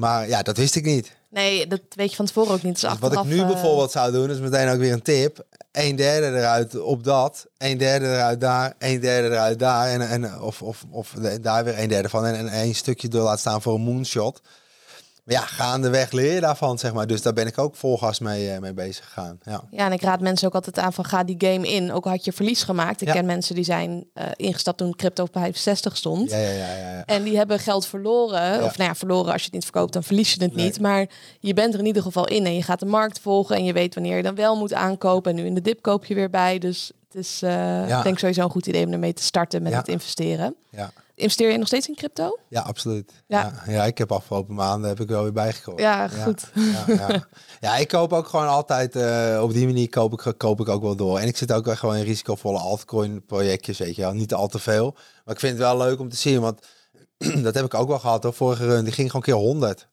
[0.00, 1.12] Maar ja, dat wist ik niet.
[1.28, 2.80] Nee, dat weet je van tevoren ook niet.
[2.80, 3.46] Dus wat ik nu uh...
[3.46, 5.44] bijvoorbeeld zou doen, is meteen ook weer een tip.
[5.72, 9.88] Een derde eruit op dat, een derde eruit daar, een derde eruit daar.
[9.88, 12.26] En, en, of, of, of daar weer een derde van.
[12.26, 14.40] En, en een stukje door laten staan voor een moonshot.
[15.32, 17.06] Ja, gaandeweg leer je daarvan, zeg maar.
[17.06, 19.38] Dus daar ben ik ook volgas mee, uh, mee bezig gegaan.
[19.42, 19.62] Ja.
[19.70, 21.92] ja, en ik raad mensen ook altijd aan van ga die game in.
[21.92, 23.00] Ook al had je verlies gemaakt.
[23.00, 26.30] Ik ken mensen die zijn uh, ingestapt toen crypto op 65 stond.
[26.30, 28.64] Ja, ja, ja, ja, En die hebben geld verloren.
[28.64, 30.80] Of nou ja, verloren als je het niet verkoopt, dan verlies je het niet.
[30.80, 31.06] Maar
[31.40, 33.56] je bent er in ieder geval in en je gaat de markt volgen.
[33.56, 35.30] En je weet wanneer je dan wel moet aankopen.
[35.30, 36.58] En nu in de dip koop je weer bij.
[36.58, 39.74] Dus het is uh, ik denk sowieso een goed idee om ermee te starten met
[39.74, 40.54] het investeren.
[40.70, 40.90] Ja.
[41.20, 42.38] Investeer je nog steeds in crypto?
[42.48, 43.12] Ja, absoluut.
[43.26, 45.80] Ja, ja, ja ik heb afgelopen maanden heb ik wel weer bijgekocht.
[45.80, 46.50] Ja, goed.
[46.54, 47.26] Ja, ja,
[47.60, 47.76] ja.
[47.76, 50.96] ik koop ook gewoon altijd, uh, op die manier koop ik, koop ik ook wel
[50.96, 51.18] door.
[51.18, 54.12] En ik zit ook wel gewoon in risicovolle altcoin projectjes, weet je wel.
[54.12, 54.94] Niet al te veel.
[55.24, 56.66] Maar ik vind het wel leuk om te zien, want
[57.42, 58.32] dat heb ik ook wel gehad hoor.
[58.34, 59.88] Vorige run, die ging gewoon keer 100.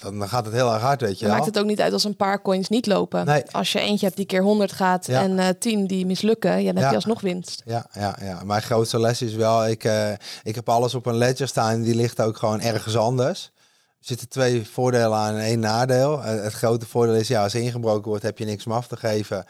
[0.00, 2.16] Dan gaat het heel erg hard, weet je Maakt het ook niet uit als een
[2.16, 3.26] paar coins niet lopen.
[3.26, 3.42] Nee.
[3.50, 6.72] Als je eentje hebt die keer 100 gaat en uh, eh, 10 die mislukken, ja,
[6.72, 7.62] dan heb je alsnog winst.
[7.64, 8.44] Ja, ja, ja.
[8.44, 10.10] Mijn grootste les is wel, ik, uh,
[10.42, 13.50] ik heb alles op een ledger staan die ligt ook gewoon ergens anders.
[13.98, 16.18] Er zitten twee voordelen aan en één nadeel.
[16.18, 18.96] Uh, het grote voordeel is, ja, als ingebroken wordt, heb je niks om af te
[18.96, 19.44] geven.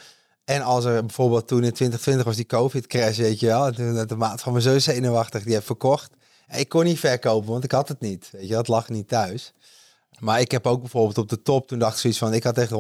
[0.45, 3.73] En als er bijvoorbeeld toen in 2020 was die COVID-crash, weet je wel.
[3.73, 6.11] Toen de maat van mijn zus zenuwachtig, die heeft verkocht.
[6.57, 8.29] Ik kon niet verkopen, want ik had het niet.
[8.33, 9.53] Weet je, dat lag niet thuis.
[10.23, 12.59] Maar ik heb ook bijvoorbeeld op de top, toen dacht ik zoiets van, ik had
[12.59, 12.71] echt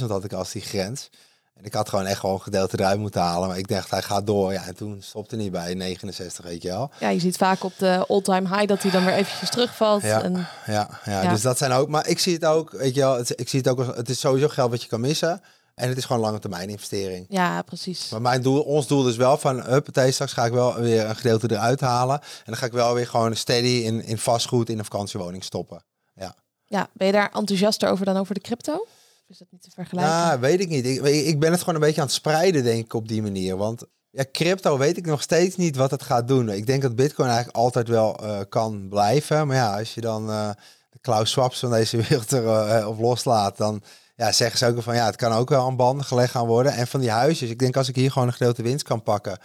[0.00, 1.10] 100.000 had ik als die grens.
[1.54, 3.48] En ik had gewoon echt gewoon gedeelte eruit moeten halen.
[3.48, 4.52] Maar ik dacht, hij gaat door.
[4.52, 6.90] Ja, en toen stopte hij bij 69, weet je wel.
[7.00, 10.02] Ja, je ziet vaak op de all-time high dat hij dan weer eventjes terugvalt.
[10.02, 10.46] Ja, en...
[10.66, 11.88] ja, ja, ja, dus dat zijn ook...
[11.88, 13.96] Maar ik zie het ook, weet je wel, het, ik zie het ook als...
[13.96, 15.40] Het is sowieso geld wat je kan missen.
[15.74, 17.26] En het is gewoon lange termijn investering.
[17.28, 18.08] Ja, precies.
[18.08, 21.16] Maar mijn doel, ons doel is wel van, huppatee, straks ga ik wel weer een
[21.16, 22.20] gedeelte eruit halen.
[22.20, 25.82] En dan ga ik wel weer gewoon steady in, in vastgoed in een vakantiewoning stoppen.
[26.14, 26.34] Ja.
[26.68, 28.86] Ja, ben je daar enthousiaster over dan over de crypto?
[29.28, 30.12] is dat niet te vergelijken?
[30.12, 30.86] Nou, weet ik niet.
[31.06, 33.56] Ik, ben het gewoon een beetje aan het spreiden, denk ik, op die manier.
[33.56, 36.48] Want ja, crypto weet ik nog steeds niet wat het gaat doen.
[36.48, 39.46] Ik denk dat Bitcoin eigenlijk altijd wel uh, kan blijven.
[39.46, 40.50] Maar ja, als je dan uh,
[40.90, 42.44] de Klaus Swaps van deze wereld er
[42.80, 43.82] uh, op loslaat, dan
[44.16, 46.72] ja, zeggen ze ook van ja, het kan ook wel aan banden gelegd gaan worden.
[46.72, 49.38] En van die huisjes, ik denk als ik hier gewoon een gedeelte winst kan pakken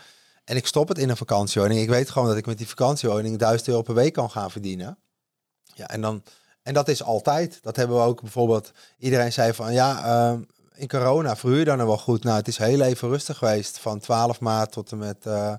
[0.44, 3.38] en ik stop het in een vakantiewoning, ik weet gewoon dat ik met die vakantiewoning
[3.38, 4.98] 1000 euro per week kan gaan verdienen.
[5.64, 6.24] Ja, en dan
[6.64, 7.60] en dat is altijd.
[7.62, 8.72] Dat hebben we ook bijvoorbeeld.
[8.98, 10.40] Iedereen zei van ja, uh,
[10.76, 12.24] in corona verhuur je dan wel goed.
[12.24, 13.80] Nou, het is heel even rustig geweest.
[13.80, 15.18] Van 12 maart tot en met.
[15.28, 15.54] Uh,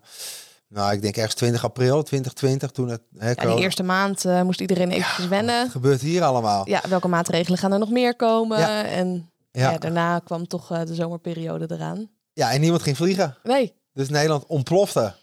[0.68, 3.00] nou, ik denk ergens 20 april 2020 toen het.
[3.18, 5.62] Hè, ja, de eerste maand uh, moest iedereen eventjes wennen.
[5.62, 6.68] Wat gebeurt hier allemaal?
[6.68, 8.59] Ja, welke maatregelen gaan er nog meer komen?
[8.59, 8.84] Ja.
[8.84, 9.78] En ja.
[9.78, 12.11] daarna kwam toch uh, de zomerperiode eraan.
[12.32, 13.36] Ja, en niemand ging vliegen.
[13.42, 13.74] Nee.
[13.92, 15.14] Dus Nederland ontplofte.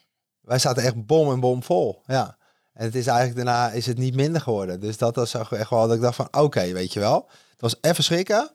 [0.41, 2.01] Wij zaten echt bom en bom vol.
[2.05, 2.37] Ja.
[2.73, 4.79] En het is eigenlijk daarna is het niet minder geworden.
[4.79, 7.29] Dus dat was echt wel dat ik dacht van oké, weet je wel.
[7.51, 8.51] Het was even schrikken.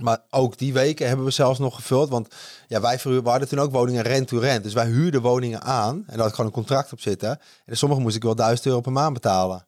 [0.00, 2.08] Maar ook die weken hebben we zelfs nog gevuld.
[2.08, 2.34] Want
[2.66, 4.62] ja, wij we hadden toen ook woningen rent-to-rent.
[4.62, 5.94] Dus wij huurden woningen aan.
[5.96, 7.40] En daar had ik gewoon een contract op zitten.
[7.64, 9.66] En sommige moest ik wel 1000 euro per maand betalen.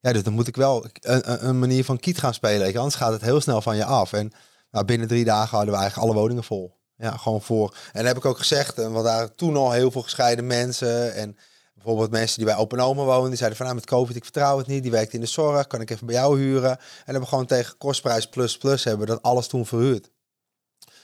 [0.00, 2.76] Ja, dus dan moet ik wel een, een manier van kiet gaan spelen.
[2.76, 4.12] Anders gaat het heel snel van je af.
[4.12, 4.32] En
[4.70, 6.76] nou, binnen drie dagen hadden we eigenlijk alle woningen vol.
[6.96, 7.76] Ja, gewoon voor.
[7.92, 8.78] En heb ik ook gezegd.
[8.78, 11.14] En we daar toen al heel veel gescheiden mensen.
[11.14, 11.36] En
[11.84, 14.58] bijvoorbeeld mensen die bij Open Oma wonen, die zeiden van nou met COVID, ik vertrouw
[14.58, 14.82] het niet.
[14.82, 16.70] Die werkt in de zorg, kan ik even bij jou huren?
[16.70, 20.10] En hebben gewoon tegen kostprijs plus plus hebben dat alles toen verhuurd.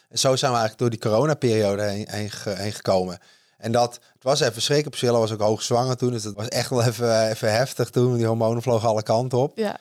[0.08, 3.18] En zo zijn we eigenlijk door die coronaperiode heen, heen, heen gekomen.
[3.58, 4.90] En dat, het was even schrikken.
[4.90, 8.16] Priscilla was ook hoog zwanger toen, dus dat was echt wel even, even heftig toen.
[8.16, 9.52] Die hormonen vlogen alle kanten op.
[9.58, 9.78] Ja.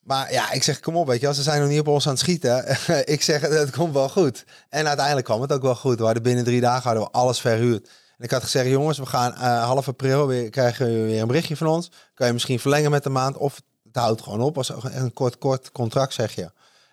[0.00, 2.06] Maar ja, ik zeg, kom op, weet je, als ze zijn nog niet op ons
[2.06, 2.78] aan het schieten.
[3.14, 4.44] ik zeg, het komt wel goed.
[4.68, 5.98] En uiteindelijk kwam het ook wel goed.
[5.98, 7.88] We hadden binnen drie dagen hadden we alles verhuurd.
[8.24, 11.56] Ik had gezegd, jongens, we gaan uh, half april weer krijgen we weer een berichtje
[11.56, 11.90] van ons.
[12.14, 14.56] Kan je misschien verlengen met een maand of het houdt gewoon op.
[14.56, 16.50] Als een kort, kort contract, zeg je.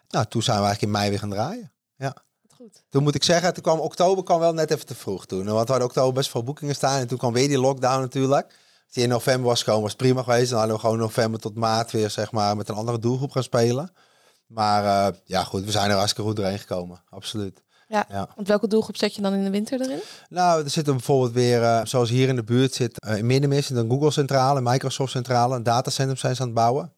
[0.10, 1.72] Nou, toen zijn we eigenlijk in mei weer gaan draaien.
[1.96, 2.16] Ja.
[2.56, 2.84] Goed.
[2.90, 5.46] Toen moet ik zeggen, toen kwam oktober kwam wel net even te vroeg toen.
[5.46, 7.00] Want we hadden oktober best veel boekingen staan.
[7.00, 8.46] En toen kwam weer die lockdown natuurlijk.
[8.86, 10.50] Als die in november was gekomen, was prima geweest.
[10.50, 13.44] Dan hadden we gewoon november tot maart weer, zeg maar, met een andere doelgroep gaan
[13.44, 13.94] spelen.
[14.48, 17.04] Maar uh, ja, goed, we zijn er hartstikke goed doorheen gekomen.
[17.10, 17.62] Absoluut.
[17.92, 18.06] Ja.
[18.10, 18.28] ja.
[18.36, 20.00] Want welke doelgroep zet je dan in de winter erin?
[20.30, 23.70] Nou, er zitten bijvoorbeeld weer, uh, zoals hier in de buurt zit, uh, in Middenmis,
[23.70, 26.94] een Google centrale, Microsoft centrale, een datacentrum zijn ze aan het bouwen.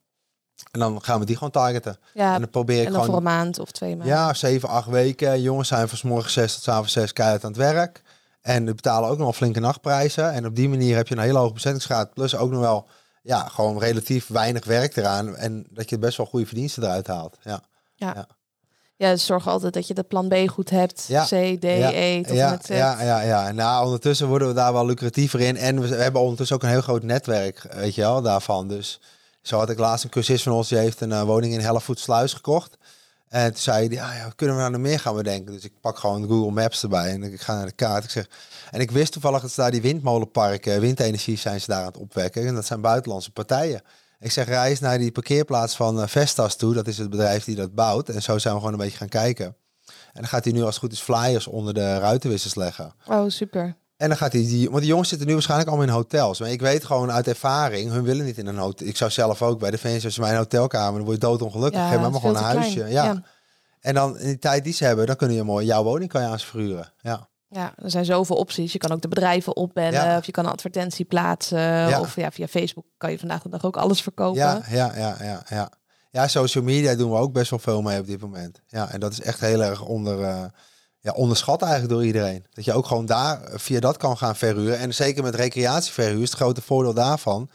[0.72, 1.98] En dan gaan we die gewoon targeten.
[2.14, 4.16] Ja, en dan probeer ik en dan gewoon, voor een maand of twee maanden.
[4.16, 5.42] Ja, zeven, acht weken.
[5.42, 8.02] Jongens zijn van s morgen zes tot s avonds zes keihard aan het werk.
[8.42, 10.32] En die betalen ook nog wel flinke nachtprijzen.
[10.32, 12.14] En op die manier heb je een hele hoge bezettingsgraad.
[12.14, 12.88] Plus ook nog wel,
[13.22, 15.36] ja, gewoon relatief weinig werk eraan.
[15.36, 17.38] En dat je best wel goede verdiensten eruit haalt.
[17.44, 17.62] Ja.
[17.96, 18.14] ja.
[18.16, 18.28] ja.
[18.96, 21.06] Ja, zorg altijd dat je de plan B goed hebt.
[21.08, 21.24] Ja.
[21.24, 21.28] C,
[21.60, 22.50] D, E tot ja.
[22.50, 22.70] met Z.
[22.70, 23.52] Ja, ja, ja.
[23.52, 25.58] Nou, ondertussen worden we daar wel lucratiever in.
[25.58, 28.68] En we, hebben ondertussen ook een heel groot netwerk, weet je wel, daarvan.
[28.68, 29.00] Dus
[29.42, 32.34] zo had ik laatst een cursist van ons, die heeft een uh, woning in Hellevoetsluis
[32.34, 32.78] gekocht.
[33.30, 35.54] En toen zei hij, ah, ja, kunnen we nou nog meer gaan bedenken?
[35.54, 38.04] Dus ik pak gewoon Google Maps erbij en ik ga naar de kaart.
[38.04, 38.30] Ik zeg,
[38.72, 41.98] en ik wist toevallig dat ze daar die windmolenparken, windenergie zijn ze daar aan het
[41.98, 42.48] opwekken.
[42.48, 43.82] En dat zijn buitenlandse partijen.
[44.24, 46.74] Ik zeg, reis naar die parkeerplaats van uh, Vestas toe.
[46.74, 48.10] Dat is het bedrijf die dat bouwt.
[48.10, 49.46] En zo zijn we gewoon een beetje gaan kijken.
[49.86, 52.94] En dan gaat hij nu als het goed is flyers onder de ruitenwissers leggen.
[53.08, 53.76] Oh, super.
[53.98, 56.40] En dan gaat hij die, want die jongens zitten nu waarschijnlijk allemaal in hotels.
[56.40, 58.88] Maar ik weet gewoon uit ervaring, hun willen niet in een hotel.
[58.88, 61.80] Ik zou zelf ook bij de fans, als je hotelkamer, dan word je doodongelukkig.
[61.80, 62.80] Ja, Geef me maar gewoon een huisje.
[62.80, 63.04] Ja.
[63.04, 63.24] ja.
[63.80, 66.22] En dan in die tijd die ze hebben, dan kunnen je mooi jouw woning kan
[66.22, 66.94] je aan verhuren.
[67.02, 67.28] Ja.
[67.54, 68.72] Ja, er zijn zoveel opties.
[68.72, 72.00] Je kan ook de bedrijven opbellen of je kan een advertentie plaatsen.
[72.00, 74.40] Of ja, via Facebook kan je vandaag de dag ook alles verkopen.
[74.40, 75.72] Ja, ja, ja, ja, ja.
[76.12, 78.62] Ja, social media doen we ook best wel veel mee op dit moment.
[78.68, 80.44] Ja, en dat is echt heel erg onder, uh,
[81.00, 82.46] ja, onderschat eigenlijk door iedereen.
[82.50, 84.78] Dat je ook gewoon daar via dat kan gaan verhuren.
[84.78, 87.50] En zeker met recreatieverhuur is het grote voordeel daarvan.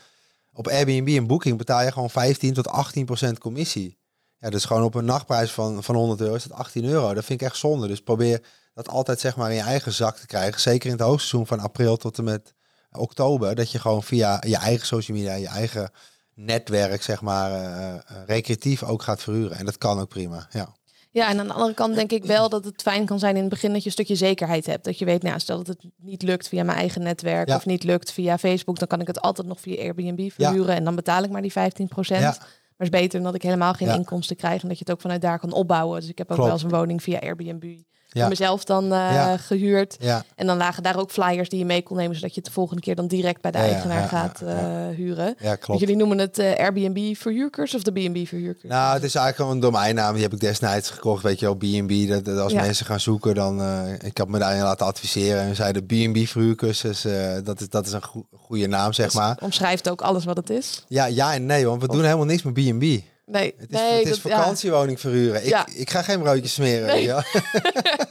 [0.52, 3.98] Op Airbnb en Booking betaal je gewoon 15 tot 18 procent commissie.
[4.38, 7.14] Ja, dus gewoon op een nachtprijs van, van 100 euro is dat 18 euro.
[7.14, 7.86] Dat vind ik echt zonde.
[7.86, 8.42] Dus probeer
[8.78, 10.60] dat altijd zeg maar in je eigen zak te krijgen.
[10.60, 12.54] Zeker in het hoogseizoen van april tot en met
[12.92, 13.54] oktober.
[13.54, 15.90] Dat je gewoon via je eigen social media, je eigen
[16.34, 17.94] netwerk, zeg maar, uh,
[18.26, 19.56] recreatief ook gaat verhuren.
[19.56, 20.46] En dat kan ook prima.
[20.50, 20.76] Ja.
[21.10, 23.40] Ja, en aan de andere kant denk ik wel dat het fijn kan zijn in
[23.40, 24.84] het begin dat je een stukje zekerheid hebt.
[24.84, 27.84] Dat je weet, nou, stel dat het niet lukt via mijn eigen netwerk of niet
[27.84, 31.22] lukt via Facebook, dan kan ik het altijd nog via Airbnb verhuren en dan betaal
[31.22, 32.20] ik maar die 15 procent.
[32.20, 34.94] Maar het is beter dan dat ik helemaal geen inkomsten krijg en dat je het
[34.94, 36.00] ook vanuit daar kan opbouwen.
[36.00, 37.78] Dus ik heb ook wel eens een woning via Airbnb
[38.08, 38.28] ja.
[38.28, 39.96] mezelf dan uh, gehuurd.
[40.00, 40.24] Ja.
[40.34, 42.52] En dan lagen daar ook flyers die je mee kon nemen, zodat je het de
[42.52, 44.50] volgende keer dan direct bij de eigenaar gaat uh,
[44.96, 45.34] huren.
[45.38, 45.80] Ja, klopt.
[45.80, 48.72] Jullie noemen het uh, Airbnb verhuurkurs of de B&B verhuurkurs?
[48.72, 50.12] Nou, het is eigenlijk gewoon een domeinnaam.
[50.12, 52.08] Die heb ik destijds gekocht, weet je wel, B&B.
[52.08, 53.62] Dat, dat, als mensen gaan zoeken, dan...
[54.04, 57.06] ik heb me daarin laten adviseren en zeiden B&B verhuurcursus,
[57.44, 58.02] dat, is, dat is een
[58.36, 59.38] goede naam, zeg maar.
[59.42, 60.84] Omschrijft ook alles wat het is?
[60.88, 63.02] Ja, ja en nee, want we doen helemaal niks met B&B.
[63.30, 65.46] Nee, het is, nee, het is vakantiewoning verhuren.
[65.46, 66.86] Ik, ik ga geen broodjes smeren.
[66.86, 67.02] Nee.
[67.02, 67.24] Ja.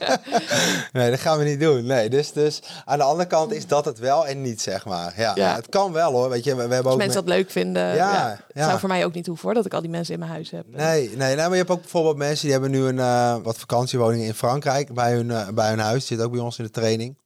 [0.92, 1.86] nee, dat gaan we niet doen.
[1.86, 5.14] Nee, dus, dus aan de andere kant is dat het wel en niet, zeg maar.
[5.16, 5.54] Ja, ja.
[5.54, 6.28] het kan wel hoor.
[6.28, 7.82] Weet je, we, we hebben ook mensen dat leuk vinden.
[7.82, 8.40] Ja, ja.
[8.52, 10.30] Het zou voor mij ook niet hoeven hoor, dat ik al die mensen in mijn
[10.30, 10.64] huis heb.
[10.68, 13.58] Nee, nee, nee maar je hebt ook bijvoorbeeld mensen die hebben nu een uh, wat
[13.58, 16.06] vakantiewoningen in Frankrijk bij hun, uh, bij hun huis.
[16.06, 17.16] Die zit ook bij ons in de training.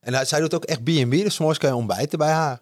[0.00, 2.60] En uh, zij doet ook echt B&B, dus morgens kan je ontbijten bij haar.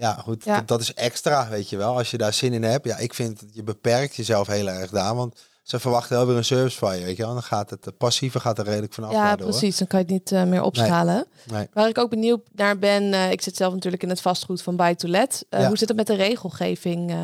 [0.00, 1.96] Ja, goed, Dat, is extra, weet je wel.
[1.96, 2.86] Als je daar zin in hebt.
[2.86, 5.14] Ja, ik vind, je beperkt jezelf heel erg daar.
[5.14, 7.32] Want ze verwachten wel weer een service van je, weet je wel.
[7.32, 9.12] Dan gaat het, passieve gaat er redelijk vanaf.
[9.12, 9.78] Ja, precies.
[9.78, 11.26] Dan kan je het niet uh, meer opschalen.
[11.50, 11.68] Nee.
[11.72, 14.76] Waar ik ook benieuwd naar ben, uh, ik zit zelf natuurlijk in het vastgoed van
[14.76, 15.46] Buy to Let.
[15.50, 17.14] Uh, Hoe zit het met de regelgeving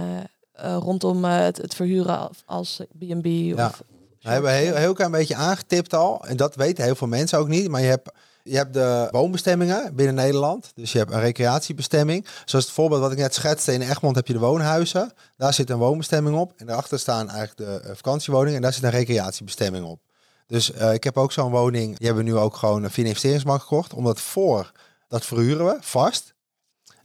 [0.79, 3.27] rondom het, het, verhuren als B&B?
[3.27, 3.67] Ja.
[3.67, 3.83] Of...
[4.21, 6.25] We hebben heel, heel klein beetje aangetipt al.
[6.25, 7.69] En dat weten heel veel mensen ook niet.
[7.69, 8.11] Maar je hebt
[8.47, 10.71] je hebt de woonbestemmingen binnen Nederland.
[10.75, 12.27] Dus je hebt een recreatiebestemming.
[12.45, 13.73] Zoals het voorbeeld wat ik net schetste.
[13.73, 15.13] In Egmond heb je de woonhuizen.
[15.37, 16.53] Daar zit een woonbestemming op.
[16.57, 18.57] En daarachter staan eigenlijk de uh, vakantiewoningen.
[18.57, 20.01] En daar zit een recreatiebestemming op.
[20.47, 21.97] Dus uh, ik heb ook zo'n woning.
[21.97, 23.95] Die hebben we nu ook gewoon via investeringsbank gekocht.
[23.95, 24.73] Omdat voor,
[25.09, 26.35] dat verhuren we vast.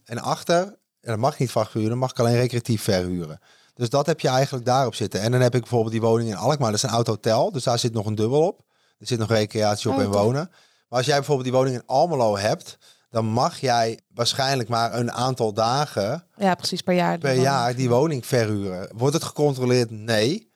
[0.04, 0.62] En achter,
[1.00, 1.98] en dat mag niet vast verhuren.
[1.98, 3.40] mag ik alleen recreatief verhuren.
[3.74, 5.20] Dus dat heb je eigenlijk daarop zitten.
[5.20, 6.70] En dan heb ik bijvoorbeeld die woning in Alkmaar.
[6.70, 7.52] Dat is een oud hotel.
[7.52, 8.60] Dus daar zit nog een dubbel op.
[8.98, 10.50] Er zit nog recreatie op oh, en wonen.
[10.92, 12.78] Maar als jij bijvoorbeeld die woning in Almelo hebt,
[13.10, 16.26] dan mag jij waarschijnlijk maar een aantal dagen.
[16.36, 17.18] Ja, precies per jaar.
[17.18, 18.88] Per jaar die woning verhuren.
[18.94, 19.90] Wordt het gecontroleerd?
[19.90, 20.50] Nee.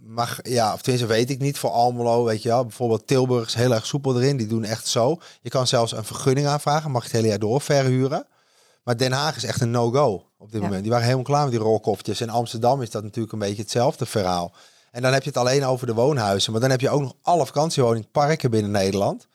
[0.00, 2.62] Mag, ja, of tenminste weet ik niet voor Almelo, weet je wel.
[2.62, 4.36] Bijvoorbeeld Tilburg is heel erg soepel erin.
[4.36, 5.18] Die doen echt zo.
[5.42, 6.90] Je kan zelfs een vergunning aanvragen.
[6.90, 8.26] Mag je het hele jaar door verhuren.
[8.84, 10.82] Maar Den Haag is echt een no-go op dit moment.
[10.82, 12.20] Die waren helemaal klaar met die rolkoffertjes.
[12.20, 14.52] In Amsterdam is dat natuurlijk een beetje hetzelfde verhaal.
[14.90, 16.52] En dan heb je het alleen over de woonhuizen.
[16.52, 19.26] Maar dan heb je ook nog alle vakantiewoningparken binnen Nederland.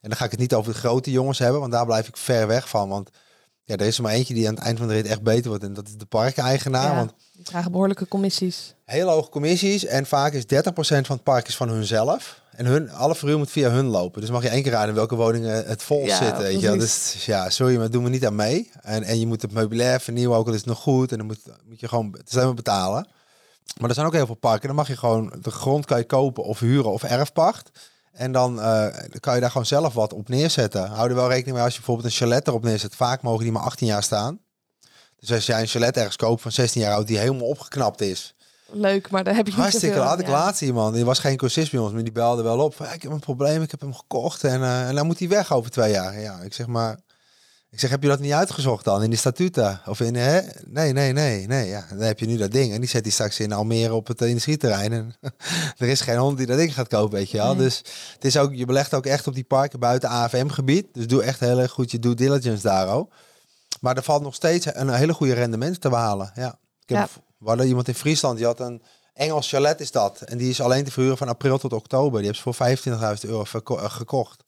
[0.00, 2.16] En dan ga ik het niet over de grote jongens hebben, want daar blijf ik
[2.16, 2.88] ver weg van.
[2.88, 3.10] Want
[3.64, 5.48] ja, er is er maar eentje die aan het eind van de rit echt beter
[5.48, 5.64] wordt.
[5.64, 6.90] En dat is de parkeigenaar.
[6.90, 8.74] Ja, want die krijgen behoorlijke commissies.
[8.84, 9.84] Heel hoge commissies.
[9.84, 10.46] En vaak is 30%
[10.76, 12.40] van het park is van hunzelf.
[12.50, 14.20] En hun, alle verhuur moet via hun lopen.
[14.20, 16.36] Dus mag je één keer raden in welke woningen het vol ja, zit.
[16.36, 16.76] Weet je?
[16.76, 18.70] Dus ja, sorry, maar doen we niet aan mee.
[18.80, 21.12] En, en je moet het meubilair vernieuwen, ook al is het nog goed.
[21.12, 23.08] En dan moet, moet je gewoon het is betalen.
[23.78, 24.66] Maar er zijn ook heel veel parken.
[24.66, 27.70] Dan mag je gewoon de grond kan je kopen of huren of erfpacht.
[28.18, 28.86] En dan uh,
[29.20, 30.88] kan je daar gewoon zelf wat op neerzetten.
[30.88, 32.94] Hou er wel rekening mee als je bijvoorbeeld een chalet erop neerzet.
[32.94, 34.38] Vaak mogen die maar 18 jaar staan.
[35.16, 38.34] Dus als jij een chalet ergens koopt van 16 jaar oud die helemaal opgeknapt is.
[38.70, 40.20] Leuk, maar daar heb je niet Hartstikke laat.
[40.20, 42.74] Ik laatst iemand, die was geen cursist bij ons, maar die belde wel op.
[42.94, 45.52] ik heb een probleem, ik heb hem gekocht en, uh, en dan moet hij weg
[45.52, 46.20] over twee jaar.
[46.20, 46.98] Ja, ik zeg maar,
[47.70, 49.80] ik zeg, heb je dat niet uitgezocht dan in de statuten?
[49.86, 50.40] Of in, hè?
[50.66, 51.68] Nee, nee, nee, nee.
[51.68, 52.72] Ja, dan heb je nu dat ding.
[52.72, 54.92] En die zet hij straks in Almere op het industrieterrein.
[54.92, 55.14] En
[55.78, 57.56] er is geen hond die dat ding gaat kopen, weet je wel.
[57.56, 57.82] Dus
[58.14, 60.86] het is ook, je belegt ook echt op die parken buiten AFM-gebied.
[60.92, 63.12] Dus doe echt heel erg goed je due diligence daar ook.
[63.80, 66.32] Maar er valt nog steeds een hele goede rendement te behalen.
[66.34, 66.58] Ja.
[66.86, 67.08] Ik heb,
[67.44, 67.64] ja.
[67.64, 68.82] iemand in Friesland, die had een
[69.18, 70.20] Engels chalet is dat.
[70.20, 72.18] En die is alleen te verhuren van april tot oktober.
[72.18, 73.44] Die heeft ze voor 25.000 euro
[73.76, 74.44] eh, gekocht.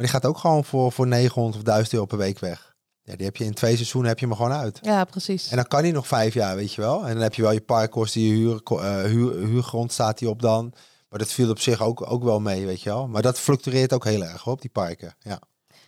[0.00, 2.74] Maar die gaat ook gewoon voor, voor 900 of 1000 euro per week weg.
[3.02, 4.78] Ja, die heb je in twee seizoenen heb je hem gewoon uit.
[4.82, 5.50] Ja, precies.
[5.50, 7.06] En dan kan hij nog vijf jaar, weet je wel.
[7.06, 10.42] En dan heb je wel je parkkosten, je huur, uh, huur, huurgrond staat hij op
[10.42, 10.72] dan.
[11.08, 13.08] Maar dat viel op zich ook, ook wel mee, weet je wel.
[13.08, 15.14] Maar dat fluctueert ook heel erg op die parken.
[15.18, 15.40] Ja.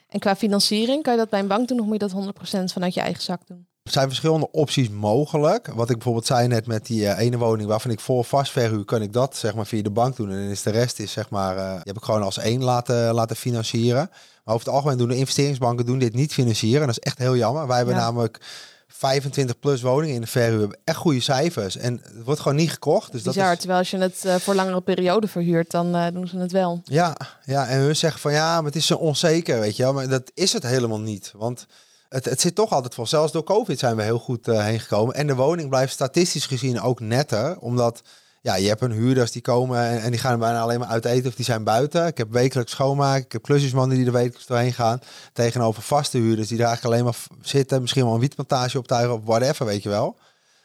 [0.08, 2.72] En qua financiering, kan je dat bij een bank doen of moet je dat 100%
[2.72, 3.66] vanuit je eigen zak doen?
[3.83, 5.66] Er zijn verschillende opties mogelijk.
[5.66, 8.85] Wat ik bijvoorbeeld zei net met die uh, ene woning waarvan ik voor vast verhuur,
[8.85, 10.30] kan ik dat zeg maar via de bank doen.
[10.30, 13.14] En is de rest is zeg maar, uh, die heb ik gewoon als één laten,
[13.14, 14.11] laten financieren.
[14.45, 16.80] Maar over het algemeen doen de investeringsbanken doen dit niet financieren.
[16.80, 17.66] En dat is echt heel jammer.
[17.66, 18.41] Wij hebben namelijk
[18.87, 20.76] 25 plus woningen in de verhuur.
[20.85, 21.76] echt goede cijfers.
[21.76, 23.12] En het wordt gewoon niet gekocht.
[23.12, 23.59] Dus dat is...
[23.59, 26.80] terwijl als je het uh, voor langere periode verhuurt, dan uh, doen ze het wel.
[26.85, 29.93] Ja, ja, en hun zeggen van ja, maar het is zo onzeker, weet je wel.
[29.93, 31.33] Maar dat is het helemaal niet.
[31.37, 31.66] Want
[32.12, 33.06] het, het zit toch altijd vol.
[33.06, 35.14] Zelfs door COVID zijn we heel goed uh, heen gekomen.
[35.14, 37.58] En de woning blijft statistisch gezien ook netter.
[37.58, 38.02] Omdat
[38.40, 41.28] ja, je hebt een huurders die komen en, die gaan bijna alleen maar uit eten
[41.28, 42.06] of die zijn buiten.
[42.06, 43.24] Ik heb wekelijks schoonmaken.
[43.24, 45.00] Ik heb klusjesmannen die er wekelijks doorheen gaan.
[45.32, 47.80] Tegenover vaste huurders die daar eigenlijk alleen maar zitten.
[47.80, 50.16] Misschien wel een wietplantage optuigen of whatever, weet je wel.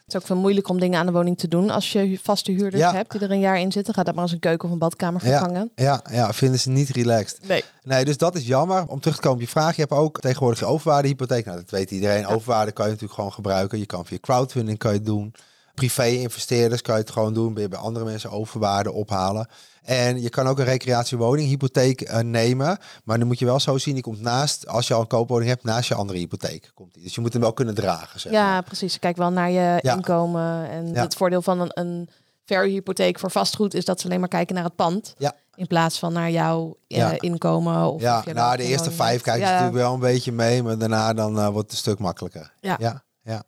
[0.08, 2.52] Het is ook veel moeilijk om dingen aan de woning te doen als je vaste
[2.52, 3.94] huurders hebt die er een jaar in zitten.
[3.94, 5.70] Ga dat maar als een keuken of een badkamer vervangen.
[5.74, 7.48] Ja, ja, ja, vinden ze niet relaxed.
[7.48, 7.64] Nee.
[7.82, 8.86] Nee, dus dat is jammer.
[8.86, 11.44] Om terug te komen op je vraag, je hebt ook tegenwoordig je overwaardehypotheek.
[11.44, 12.26] Nou, dat weet iedereen.
[12.26, 13.78] Overwaarde kan je natuurlijk gewoon gebruiken.
[13.78, 15.34] Je kan via crowdfunding kan je het doen.
[15.74, 17.54] Privé-investeerders kan je het gewoon doen.
[17.54, 19.48] Ben je bij andere mensen overwaarde ophalen.
[19.88, 22.78] En je kan ook een recreatiewoning-hypotheek uh, nemen.
[23.04, 25.48] Maar dan moet je wel zo zien, die komt naast, als je al een koopwoning
[25.48, 26.70] hebt, naast je andere hypotheek.
[26.74, 27.02] Komt die.
[27.02, 28.20] Dus je moet hem wel kunnen dragen.
[28.20, 28.98] Zeg ja, precies.
[28.98, 30.70] Kijk wel naar je inkomen.
[30.70, 32.08] En het voordeel van een, een
[32.44, 35.14] verhuurhypotheek voor vastgoed is dat ze alleen maar kijken naar het pand.
[35.18, 35.34] Ja.
[35.54, 37.92] In plaats van naar jouw uh, inkomen.
[37.92, 41.12] Of ja, nou, de eerste vijf kijken je natuurlijk wel een beetje mee, maar daarna
[41.12, 42.52] dan uh, wordt het een stuk makkelijker.
[42.60, 43.02] Ja.
[43.22, 43.42] ja.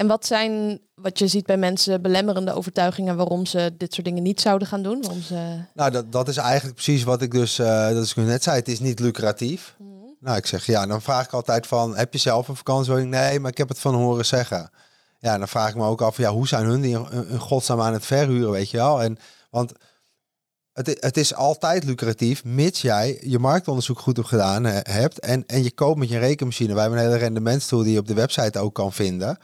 [0.00, 4.22] En wat zijn, wat je ziet bij mensen, belemmerende overtuigingen waarom ze dit soort dingen
[4.22, 5.00] niet zouden gaan doen?
[5.00, 5.58] Waarom ze...
[5.74, 8.56] Nou, dat, dat is eigenlijk precies wat ik dus, uh, dat is ik net zei,
[8.56, 9.74] het is niet lucratief.
[9.78, 9.88] Mhm.
[10.20, 13.10] Nou, ik zeg ja, dan vraag ik altijd van, heb je zelf een vakantiewoning?
[13.10, 14.70] Nee, maar ik heb het van horen zeggen.
[15.18, 17.92] Ja, dan vraag ik me ook af, ja, hoe zijn hun die een godsnaam aan
[17.92, 19.02] het verhuren, weet je wel?
[19.02, 19.18] En,
[19.50, 19.72] want
[20.72, 25.62] het, het is altijd lucratief, mits jij je marktonderzoek goed hebt gedaan hebt en, en
[25.62, 26.72] je koopt met je rekenmachine.
[26.72, 29.38] Wij hebben een hele rendementstoel die je op de website ook kan vinden.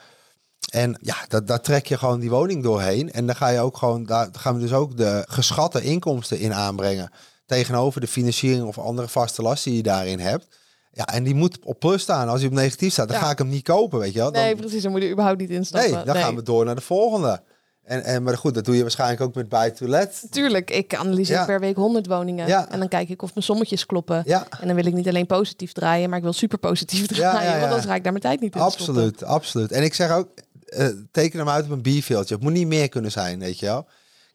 [0.73, 3.13] En ja, dat, daar trek je gewoon die woning doorheen.
[3.13, 6.55] En dan ga je ook gewoon, daar gaan we dus ook de geschatte inkomsten in
[6.55, 7.11] aanbrengen.
[7.47, 10.47] Tegenover de financiering of andere vaste lasten die je daarin hebt.
[10.93, 12.29] Ja, en die moet op plus staan.
[12.29, 14.33] Als hij op negatief staat, dan ga ik hem niet kopen, weet je wel.
[14.33, 14.43] Dan...
[14.43, 14.83] Nee, precies.
[14.83, 15.93] Dan moet je überhaupt niet instappen.
[15.93, 17.43] Nee, dan gaan we door naar de volgende.
[17.87, 20.27] En, en, maar goed, dat doe je waarschijnlijk ook met buy to let.
[20.31, 22.47] Tuurlijk, ik analyseer per week 100 woningen.
[22.47, 22.69] Ja.
[22.71, 24.23] En dan kijk ik of mijn sommetjes kloppen.
[24.25, 24.47] Ja.
[24.61, 27.51] En dan wil ik niet alleen positief draaien, maar ik wil super positief draaien.
[27.51, 28.61] Want anders raak ik daar mijn tijd niet in.
[28.61, 29.73] Absoluut, absoluut.
[29.73, 30.29] En ik zeg ook,
[30.67, 32.35] uh, teken hem uit op een bierveeltje.
[32.35, 33.87] Het moet niet meer kunnen zijn, weet je wel.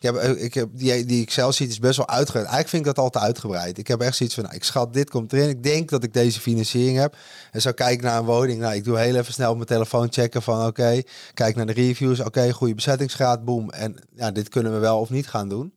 [0.02, 2.46] Ik heb, eh, ik heb die, die Excel-sheet is best wel uitgebreid.
[2.46, 3.78] Eigenlijk vind ik dat altijd uitgebreid.
[3.78, 5.50] Ik heb echt zoiets van, nou, ik schat, dit komt erin.
[5.50, 7.16] Ik denk dat ik deze financiering heb.
[7.52, 8.60] En zo kijk naar een woning.
[8.60, 11.02] Nou, ik doe heel even snel op mijn telefoon checken van, oké,
[11.34, 12.20] kijk naar de reviews.
[12.20, 13.70] Oké, goede bezettingsgraad, boom.
[13.70, 15.74] En ja, dit kunnen we wel of niet gaan doen.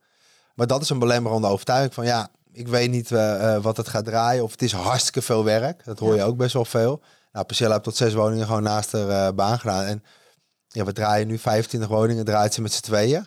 [0.54, 4.04] Maar dat is een belemmerende overtuiging van, ja, ik weet niet uh, wat het gaat
[4.04, 4.42] draaien.
[4.42, 5.84] Of het is hartstikke veel werk.
[5.84, 7.02] Dat hoor je ook best wel veel.
[7.32, 9.84] Nou, Percel heeft tot zes woningen gewoon naast de baan gedaan.
[9.84, 10.02] En
[10.74, 13.26] ja, we draaien nu 25 woningen, draait ze met z'n tweeën.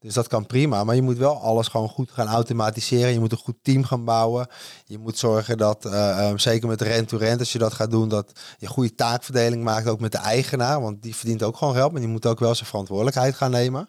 [0.00, 3.12] Dus dat kan prima, maar je moet wel alles gewoon goed gaan automatiseren.
[3.12, 4.46] Je moet een goed team gaan bouwen.
[4.84, 8.66] Je moet zorgen dat, uh, zeker met rent-to-rent, als je dat gaat doen, dat je
[8.66, 10.80] goede taakverdeling maakt, ook met de eigenaar.
[10.80, 13.88] Want die verdient ook gewoon geld, maar die moet ook wel zijn verantwoordelijkheid gaan nemen.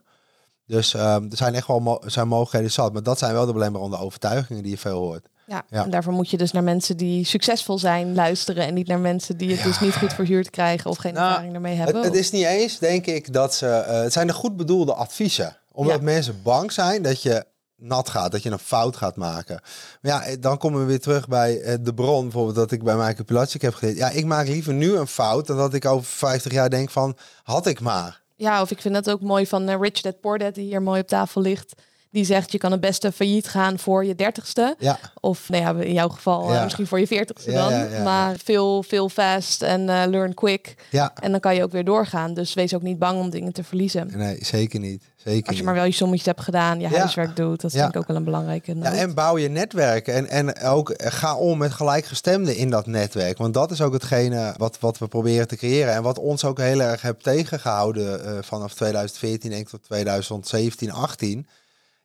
[0.65, 2.93] Dus uh, er zijn echt wel zijn mogelijkheden zat.
[2.93, 5.29] Maar dat zijn wel de belemmerende overtuigingen die je veel hoort.
[5.49, 8.99] Ja, en daarvoor moet je dus naar mensen die succesvol zijn luisteren en niet naar
[8.99, 11.95] mensen die het dus niet goed verhuurd krijgen of geen nou, ervaring ermee hebben.
[11.95, 13.85] Het, het, is niet eens, denk ik, dat ze.
[13.87, 15.57] Uh, het zijn de goed bedoelde adviezen.
[15.71, 17.45] Omdat mensen bang zijn dat je
[17.75, 19.61] nat gaat, dat je een fout gaat maken.
[20.01, 22.83] Maar ja, eh, dan komen we weer terug bij uh, de bron, bijvoorbeeld dat ik
[22.83, 23.97] bij Michael Pilatschik heb geleerd.
[23.97, 27.17] Ja, ik maak liever nu een fout dan dat ik over 50 jaar denk van,
[27.43, 28.21] had ik maar.
[28.35, 30.81] Ja, of ik vind dat ook mooi van uh, Rich Dad Poor Dad, die hier
[30.81, 31.73] mooi op tafel ligt
[32.11, 34.75] die zegt je kan het beste failliet gaan voor je dertigste.
[34.79, 34.99] Ja.
[35.19, 37.73] Of nou ja, in jouw geval uh, misschien voor je veertigste dan.
[37.73, 40.75] Ja, maar veel, veel fast en uh, learn quick.
[40.91, 41.11] Ja.
[41.21, 42.33] En dan kan je ook weer doorgaan.
[42.33, 44.11] Dus wees ook niet bang om dingen te verliezen.
[44.15, 45.03] Nee, zeker niet.
[45.23, 47.61] Zeker Als je maar wel je sommetjes hebt gedaan, je huiswerk doet.
[47.61, 50.07] Dat vind ik ook wel een belangrijke Ja, en bouw je netwerk.
[50.07, 53.37] En, en ook eh, ga om met gelijkgestemden in dat netwerk.
[53.37, 55.93] Want dat is ook hetgene wat, wat we proberen te creëren.
[55.93, 60.91] En wat ons ook heel erg heeft tegengehouden uh, vanaf 2014 denk ik tot 2017,
[60.91, 61.47] 18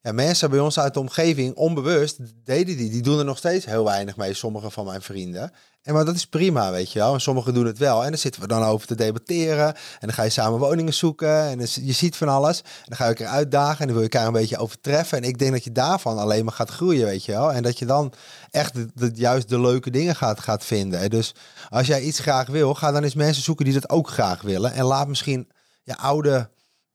[0.05, 2.90] ja, mensen bij ons uit de omgeving, onbewust, deden die.
[2.90, 5.52] Die doen er nog steeds heel weinig mee, sommige van mijn vrienden.
[5.82, 7.14] En maar dat is prima, weet je wel.
[7.14, 8.05] En sommigen doen het wel.
[8.05, 9.66] En dan zitten we dan over te debatteren.
[9.74, 11.48] En dan ga je samen woningen zoeken.
[11.48, 12.61] En je ziet van alles.
[12.61, 13.80] En dan ga je elkaar uitdagen.
[13.80, 15.18] En dan wil je elkaar een beetje overtreffen.
[15.18, 17.52] En ik denk dat je daarvan alleen maar gaat groeien, weet je wel.
[17.52, 18.12] En dat je dan
[18.50, 21.00] echt de, juist de leuke dingen gaat, gaat vinden.
[21.00, 21.34] En dus
[21.68, 24.72] als jij iets graag wil, ga dan eens mensen zoeken die dat ook graag willen.
[24.72, 25.48] En laat misschien
[25.82, 26.48] je oude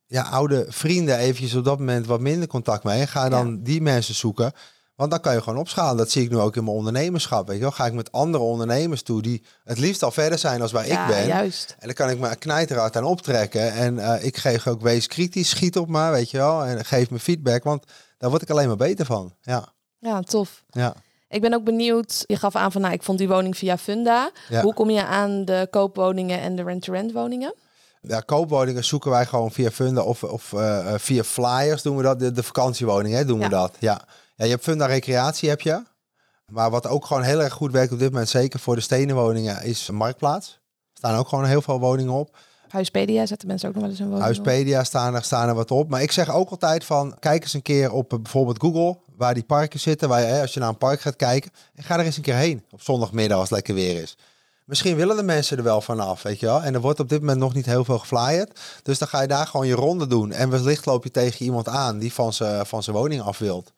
[0.10, 3.00] ja, oude vrienden eventjes op dat moment wat minder contact mee.
[3.00, 4.52] En ga dan die mensen zoeken.
[4.96, 5.98] Want dan kan je gewoon opschalen.
[5.98, 7.48] Dat zie ik nu ook in mijn ondernemerschap.
[7.48, 7.72] Weet je wel?
[7.72, 11.00] Ga ik met andere ondernemers toe die het liefst al verder zijn als waar ik
[11.08, 11.28] ben.
[11.28, 11.76] Juist.
[11.80, 13.72] En dan kan ik me knijterhard aan optrekken.
[13.72, 16.66] En uh, ik geef ook wees kritisch, schiet op me, weet je wel.
[16.66, 17.84] En geef me feedback, want
[18.18, 19.34] daar word ik alleen maar beter van.
[19.42, 20.64] Ja, ja tof.
[20.70, 20.94] Ja.
[21.30, 24.32] Ik ben ook benieuwd, je gaf aan van nou, ik vond die woning via Funda.
[24.62, 27.54] Hoe kom je aan de koopwoningen en de rent-to-rent woningen?
[28.02, 32.20] Ja, koopwoningen zoeken wij gewoon via Funda of, of uh, via flyers doen we dat.
[32.20, 33.76] De, de vakantiewoningen doen we dat.
[33.80, 34.02] Ja.
[34.36, 35.84] ja, je hebt Funda Recreatie heb je.
[36.46, 39.16] Maar wat ook gewoon heel erg goed werkt op dit moment, zeker voor de stenen
[39.16, 40.48] woningen, is Marktplaats.
[40.50, 42.38] Er staan ook gewoon heel veel woningen op.
[42.70, 45.72] Huispedia zetten mensen ook nog wel eens een woning Huispedia staan er, staan er wat
[45.72, 45.90] op.
[45.90, 49.34] Maar ik zeg ook altijd van, kijk eens een keer op eh, bijvoorbeeld Google, waar
[49.34, 50.10] die parken zitten.
[50.10, 52.36] Waar je, als je naar een park gaat kijken, en ga er eens een keer
[52.36, 54.18] heen op zondagmiddag als het lekker weer is.
[54.70, 56.62] Misschien willen de mensen er wel vanaf, weet je wel.
[56.62, 58.60] En er wordt op dit moment nog niet heel veel geflyerd.
[58.84, 60.32] Dus dan ga je daar gewoon je ronde doen.
[60.32, 63.72] En wellicht loop je tegen iemand aan die van zijn van woning af wilt.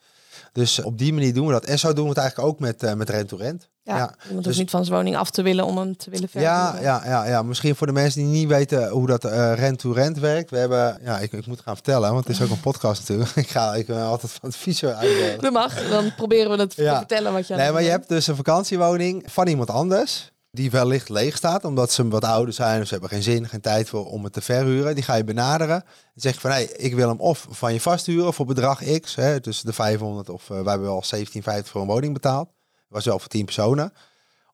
[0.51, 1.65] Dus op die manier doen we dat.
[1.65, 3.69] En zo doen we het eigenlijk ook met, uh, met rent-to-rent.
[3.83, 6.55] Ja, ja, dus, niet van zijn woning af te willen om hem te willen verhuren.
[6.55, 10.19] Ja, ja, ja, ja, misschien voor de mensen die niet weten hoe dat uh, rent-to-rent
[10.19, 10.49] werkt.
[10.49, 13.35] We hebben, ja, ik, ik moet gaan vertellen, want het is ook een podcast natuurlijk.
[13.35, 15.41] ik ga ik ben altijd van het vies uit.
[15.41, 18.27] Dat mag, dan proberen we het te vertellen wat je Nee, maar je hebt dus
[18.27, 22.87] een vakantiewoning van iemand anders die wellicht leeg staat, omdat ze wat ouder zijn of
[22.87, 24.95] ze hebben geen zin, geen tijd voor om het te verhuren.
[24.95, 27.81] Die ga je benaderen en zeg je van, hey, ik wil hem of van je
[27.81, 31.21] vasthuren voor bedrag X, hè, tussen de 500 of uh, wij hebben wel 17,50
[31.63, 32.49] voor een woning betaald.
[32.87, 33.93] Was wel voor 10 personen.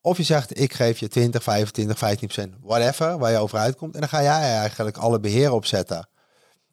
[0.02, 3.94] Of je zegt, ik geef je 20, 25, 15 procent, whatever, waar je over uitkomt.
[3.94, 6.08] En dan ga jij eigenlijk alle beheer opzetten.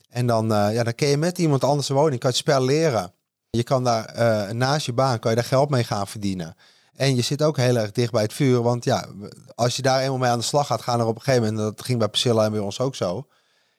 [0.09, 2.47] En dan, uh, ja, dan kun je met iemand anders een woning, kan je het
[2.47, 3.13] spel leren.
[3.51, 6.57] Je kan daar uh, naast je baan, kan je daar geld mee gaan verdienen.
[6.97, 8.63] En je zit ook heel erg dicht bij het vuur.
[8.63, 9.07] Want ja,
[9.55, 11.77] als je daar eenmaal mee aan de slag gaat, gaan er op een gegeven moment,
[11.77, 13.27] dat ging bij Priscilla en bij ons ook zo.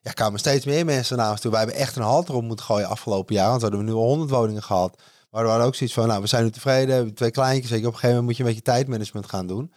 [0.02, 1.52] Ja, kwamen steeds meer mensen naar ons toe.
[1.52, 3.48] Wij hebben echt een halt erop moeten gooien afgelopen jaar.
[3.48, 5.02] Want we hadden nu al 100 woningen gehad.
[5.30, 7.14] Maar we hadden ook zoiets van, nou, we zijn nu tevreden.
[7.14, 7.72] Twee kleintjes.
[7.72, 9.74] Op een gegeven moment moet je een beetje tijdmanagement gaan doen.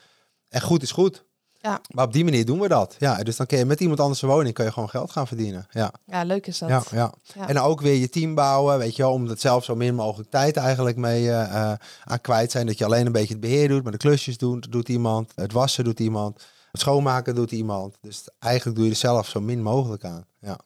[0.49, 1.25] En goed is goed.
[1.69, 1.81] Ja.
[1.89, 2.97] Maar op die manier doen we dat.
[2.99, 5.67] Ja, dus dan kun je met iemand anders woning kun je gewoon geld gaan verdienen.
[5.71, 6.69] Ja, ja leuk is dat.
[6.69, 7.13] Ja, ja.
[7.47, 9.95] En dan ook weer je team bouwen, weet je wel, om dat zelf zo min
[9.95, 11.73] mogelijk tijd eigenlijk mee uh,
[12.05, 12.67] aan kwijt zijn.
[12.67, 15.53] Dat je alleen een beetje het beheer doet, maar de klusjes doet, doet iemand, het
[15.53, 17.97] wassen doet iemand, het schoonmaken doet iemand.
[18.01, 20.25] Dus eigenlijk doe je er zelf zo min mogelijk aan.
[20.41, 20.59] Ja.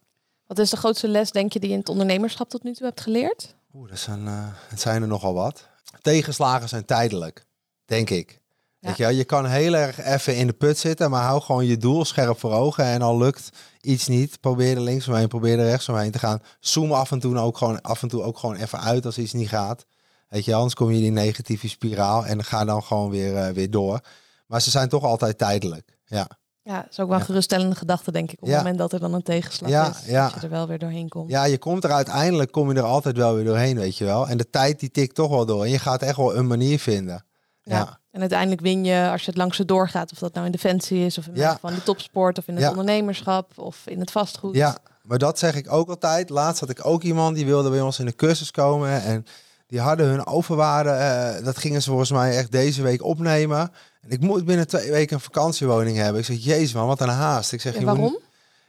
[0.47, 2.87] Wat is de grootste les, denk je, die je in het ondernemerschap tot nu toe
[2.87, 3.55] hebt geleerd?
[3.75, 5.69] Oeh, dat zijn, uh, het zijn er nogal wat.
[6.03, 7.47] Tegenslagen zijn tijdelijk,
[7.85, 8.42] denk ik.
[8.83, 11.77] Weet je, je kan heel erg even in de put zitten, maar hou gewoon je
[11.77, 12.85] doel scherp voor ogen.
[12.85, 16.43] En al lukt iets niet, probeer er links omheen, probeer er rechts omheen te gaan.
[16.61, 19.33] Zoom af en toe ook gewoon, af en toe ook gewoon even uit als iets
[19.33, 19.85] niet gaat.
[20.29, 23.49] Weet je, anders kom je in die negatieve spiraal en ga dan gewoon weer, uh,
[23.49, 24.01] weer door.
[24.47, 25.99] Maar ze zijn toch altijd tijdelijk.
[26.05, 26.29] Ja.
[26.63, 28.43] Ja, dat is ook wel een geruststellende gedachte, denk ik.
[28.43, 30.25] Op het moment dat er dan een tegenslag ja, is, ja.
[30.25, 31.31] dat je er wel weer doorheen komt.
[31.31, 34.29] Ja, je komt er uiteindelijk, kom je er altijd wel weer doorheen, weet je wel.
[34.29, 35.65] En de tijd die tikt toch wel door.
[35.65, 37.25] En je gaat echt wel een manier vinden.
[37.63, 38.01] ja.
[38.13, 40.13] En uiteindelijk win je als je het langs doorgaat.
[40.13, 41.59] Of dat nou in defensie is, of in ja.
[41.61, 44.57] van de topsport, of in het ondernemerschap, of in het vastgoed.
[44.57, 46.31] Ja, maar dat zeg ik ook altijd.
[46.31, 49.03] Laatst had ik ook iemand die wilde bij ons in de cursus komen.
[49.03, 49.27] En
[49.67, 50.91] die hadden hun overwaarde.
[50.91, 53.73] Uh, dat gingen ze volgens mij echt deze week opnemen.
[54.01, 56.21] En ik moet binnen twee weken een vakantiewoning hebben.
[56.21, 57.53] Ik zeg, jezus man, wat een haast.
[57.53, 58.19] Ik zeg, ja, waarom?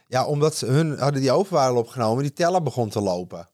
[0.06, 2.22] ja, omdat ze hun hadden die overwaarde opgenomen.
[2.22, 3.48] Die teller begon te lopen.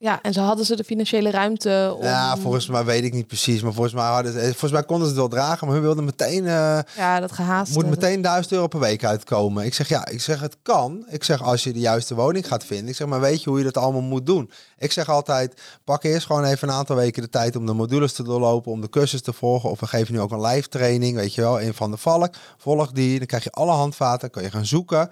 [0.00, 2.04] Ja, en ze hadden ze de financiële ruimte om...
[2.04, 3.62] Ja, volgens mij weet ik niet precies.
[3.62, 5.66] Maar volgens mij, hadden ze, volgens mij konden ze het wel dragen.
[5.66, 6.44] Maar hun wilden meteen...
[6.44, 7.74] Uh, ja, dat gehaast.
[7.74, 9.64] Moet meteen 1000 euro per week uitkomen.
[9.64, 11.06] Ik zeg, ja, ik zeg, het kan.
[11.08, 12.88] Ik zeg, als je de juiste woning gaat vinden.
[12.88, 14.50] Ik zeg, maar weet je hoe je dat allemaal moet doen?
[14.78, 18.12] Ik zeg altijd, pak eerst gewoon even een aantal weken de tijd om de modules
[18.12, 18.72] te doorlopen.
[18.72, 19.70] Om de cursus te volgen.
[19.70, 21.60] Of we geven nu ook een live training, weet je wel.
[21.60, 22.34] Een van de valk.
[22.56, 23.18] Volg die.
[23.18, 24.30] Dan krijg je alle handvaten.
[24.30, 25.10] Kan je gaan zoeken.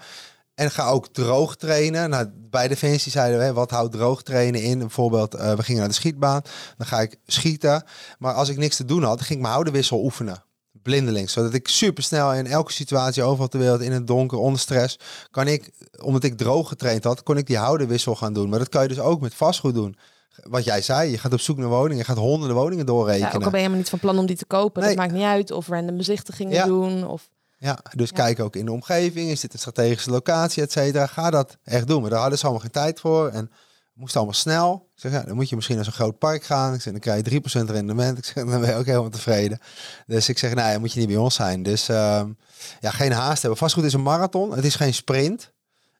[0.56, 2.10] En ga ook droog trainen.
[2.10, 4.78] Nou, bij Defensie zeiden we, wat houdt droog trainen in?
[4.78, 6.42] Bijvoorbeeld, uh, we gingen naar de schietbaan.
[6.76, 7.84] Dan ga ik schieten.
[8.18, 10.44] Maar als ik niks te doen had, ging ik mijn houdenwissel oefenen.
[10.72, 11.32] Blindelings.
[11.32, 14.98] Zodat ik super snel in elke situatie overal ter wereld, in het donker, onder stress,
[15.30, 15.70] kan ik,
[16.02, 18.48] omdat ik droog getraind had, kon ik die houdenwissel gaan doen.
[18.48, 19.96] Maar dat kan je dus ook met vastgoed doen
[20.42, 23.28] wat jij zei, je gaat op zoek naar woningen, je gaat honderden woningen doorrekenen.
[23.28, 25.12] Ja, ook al ben je helemaal niet van plan om die te kopen, dat maakt
[25.12, 25.50] niet uit.
[25.50, 27.06] Of random bezichtigingen doen.
[27.06, 27.28] Of...
[27.58, 29.30] Ja, dus kijk ook in de omgeving.
[29.30, 31.06] Is dit een strategische locatie, et cetera?
[31.06, 32.00] Ga dat echt doen.
[32.00, 33.28] Maar daar hadden ze allemaal geen tijd voor.
[33.28, 33.50] En
[33.96, 34.88] moest allemaal snel.
[34.94, 36.74] Ik zeg, ja, dan moet je misschien naar zo'n groot park gaan.
[36.74, 38.18] Ik zeg, dan krijg je 3% rendement.
[38.18, 39.58] Ik zeg, dan ben je ook helemaal tevreden.
[40.06, 41.62] Dus ik zeg, nou ja, moet je niet bij ons zijn.
[41.62, 42.32] Dus ehm,
[42.80, 43.60] ja, geen haast hebben.
[43.60, 44.54] Vastgoed is een marathon.
[44.54, 45.52] Het is geen sprint.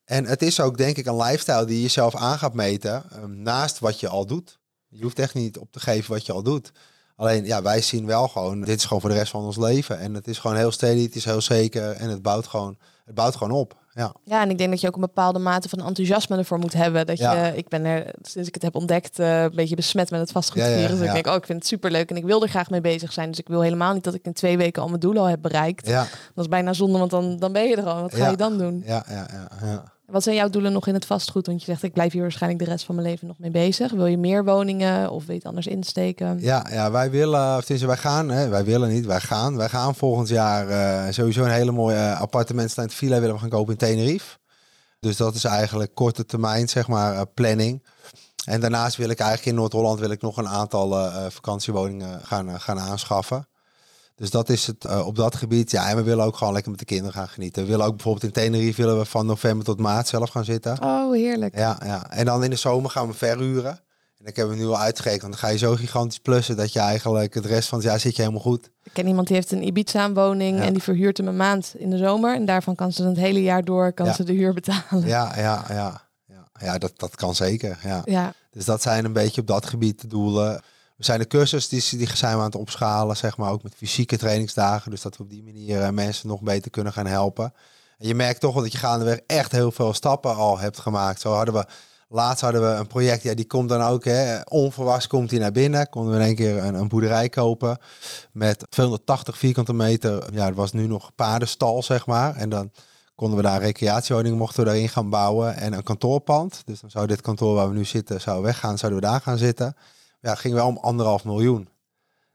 [0.05, 3.05] En het is ook, denk ik, een lifestyle die je jezelf aan gaat meten.
[3.13, 4.59] Ehm, naast wat je al doet.
[4.89, 6.73] Je hoeft echt niet op te geven wat je al doet.
[7.17, 9.99] Alleen ja, wij zien wel gewoon, dit is gewoon voor de rest van ons leven.
[9.99, 13.15] En het is gewoon heel steady, het is heel zeker en het bouwt gewoon, het
[13.15, 13.77] bouwt gewoon op.
[13.97, 14.13] Ja.
[14.25, 17.07] ja, en ik denk dat je ook een bepaalde mate van enthousiasme ervoor moet hebben.
[17.07, 20.21] Dat je, ik ben er sinds ik het heb ontdekt uh, een beetje besmet met
[20.21, 20.77] het vastgoedvirus.
[20.77, 22.71] Ja, ja, dus ik denk, oh, ik vind het superleuk en ik wil er graag
[22.71, 23.31] mee bezig zijn.
[23.31, 25.43] Dus ik wil helemaal niet dat ik in twee weken al mijn doelen al heb
[25.43, 25.87] bereikt.
[25.87, 26.07] Ja.
[26.35, 28.01] Dat is bijna zonde, want dan, dan ben je er al.
[28.01, 28.83] Wat ga je dan doen?
[28.87, 29.96] Ja, ja, ja, ja.
[30.07, 31.47] Wat zijn jouw doelen nog in het vastgoed?
[31.47, 33.93] Want je zegt, ik blijf hier waarschijnlijk de rest van mijn leven nog mee bezig.
[33.93, 36.39] Wil je meer woningen of het anders insteken?
[36.41, 39.57] Ja, ja wij willen, of wij gaan, hè, wij willen niet, wij gaan.
[39.57, 43.49] Wij gaan volgend jaar uh, sowieso een hele mooie uh, appartementstand villa willen we gaan
[43.49, 44.37] kopen in Tenerife.
[45.01, 47.87] Dus dat is eigenlijk korte termijn, zeg maar, uh, planning.
[48.45, 52.81] En daarnaast wil ik eigenlijk in Noord-Holland wil ik nog een aantal vakantiewoningen gaan, gaan
[52.81, 53.49] aanschaffen.
[54.17, 55.71] Dus dat is het uh, op dat gebied.
[55.71, 57.63] Ja, en we willen ook gewoon lekker met de kinderen gaan genieten.
[57.63, 60.83] We willen ook bijvoorbeeld in Tenerife willen we van november tot maart zelf gaan zitten.
[60.83, 61.57] Oh, heerlijk.
[61.57, 62.11] Ja, ja.
[62.11, 63.81] En dan in de zomer gaan we verhuren.
[64.19, 65.23] En ik heb hem nu al uitgerekend.
[65.23, 68.01] Want dan ga je zo gigantisch plussen dat je eigenlijk het rest van het jaar
[68.01, 68.71] zit je helemaal goed.
[68.83, 71.99] Ik ken iemand die heeft een Ibiza-woning en die verhuurt hem een maand in de
[71.99, 72.35] zomer.
[72.35, 75.07] En daarvan kan ze het hele jaar door kan ze de huur betalen.
[75.07, 76.05] Ja, ja, ja.
[76.27, 77.79] Ja, ja dat, dat kan zeker.
[77.85, 78.03] Ja.
[78.05, 78.33] ja.
[78.51, 80.63] Dus dat zijn een beetje op dat gebied de doelen.
[80.97, 83.75] We zijn de cursus die, die zijn we aan het opschalen, zeg maar, ook met
[83.77, 84.91] fysieke trainingsdagen.
[84.91, 87.53] Dus dat we op die manier uh, mensen nog beter kunnen gaan helpen.
[87.99, 91.21] En je merkt toch wel dat je gaandeweg echt heel veel stappen al hebt gemaakt.
[91.21, 91.67] Zo hadden we,
[92.09, 95.53] laatst hadden we een project, ja, die komt dan ook, hè, onverwachts komt hij naar
[95.53, 95.89] binnen.
[95.89, 97.79] Konden we in één keer een, een boerderij kopen
[98.33, 100.25] met 280 vierkante meter.
[100.33, 102.37] Ja, het was nu nog paardenstal, zeg maar.
[102.37, 102.71] En dan
[103.15, 106.63] konden we daar een mochten we daarin gaan bouwen en een kantoorpand.
[106.65, 109.39] Dus dan zou dit kantoor waar we nu zitten, zou weggaan, zouden we daar gaan
[109.39, 109.77] zitten.
[110.27, 111.69] Ja, ging wel om anderhalf miljoen.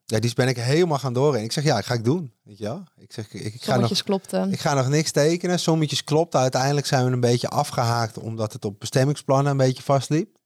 [0.05, 1.35] Ja, die ben ik helemaal gaan door.
[1.35, 2.33] En ik zeg, ja, ik ga ik doen.
[2.43, 2.83] Weet je wel?
[2.97, 4.51] Ik zeg, ik, ik ga nog, klopten.
[4.51, 5.59] Ik ga nog niks tekenen.
[5.59, 6.35] Sommetjes klopt.
[6.35, 10.37] Uiteindelijk zijn we een beetje afgehaakt omdat het op bestemmingsplannen een beetje vastliep.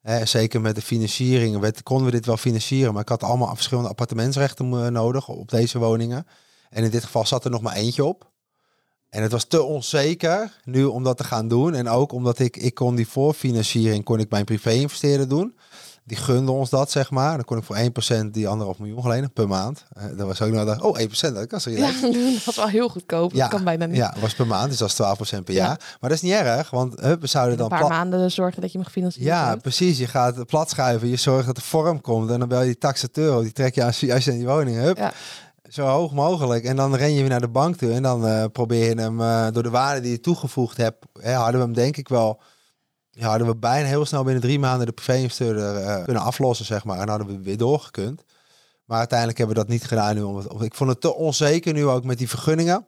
[0.00, 2.92] Eh, zeker met de financiering werd, konden we dit wel financieren.
[2.92, 6.26] Maar ik had allemaal verschillende appartementsrechten nodig op deze woningen.
[6.70, 8.30] En in dit geval zat er nog maar eentje op.
[9.08, 11.74] En het was te onzeker nu om dat te gaan doen.
[11.74, 15.54] En ook omdat ik, ik kon die voorfinanciering, kon ik mijn privé-investeerder doen.
[16.08, 17.34] Die gunde ons dat, zeg maar.
[17.34, 17.76] Dan kon ik voor
[18.24, 19.84] 1% die anderhalf miljoen geleden per maand.
[19.96, 21.90] Uh, dat was ook nog dat, oh 1%, dat kan zo ja,
[22.34, 23.32] dat was wel heel goedkoop.
[23.32, 23.96] Ja, dat kan bijna niet.
[23.96, 25.96] Ja, was per maand, dus dat is 12% per jaar.
[26.00, 27.72] Maar dat is niet erg, want hup, we zouden dan...
[27.72, 29.32] Een paar maanden zorgen dat je mag financieren.
[29.32, 29.98] Ja, precies.
[29.98, 32.30] Je gaat het plat schuiven, je zorgt dat de vorm komt.
[32.30, 34.46] En dan bel je die taxateur, die trek je als je, als je in die
[34.46, 34.96] woning, hup.
[34.96, 35.12] Ja
[35.68, 36.64] zo hoog mogelijk.
[36.64, 37.92] En dan ren je weer naar de bank toe.
[37.92, 41.06] En dan uh, probeer je hem uh, door de waarde die je toegevoegd hebt.
[41.20, 42.40] Hè, hadden we hem denk ik wel.
[43.18, 46.84] Ja, hadden we bijna heel snel binnen drie maanden de privé-investeerder uh, kunnen aflossen, zeg
[46.84, 46.98] maar.
[46.98, 48.24] En hadden we weer doorgekund.
[48.84, 50.22] Maar uiteindelijk hebben we dat niet gedaan nu.
[50.22, 52.86] Omdat, ik vond het te onzeker nu ook met die vergunningen.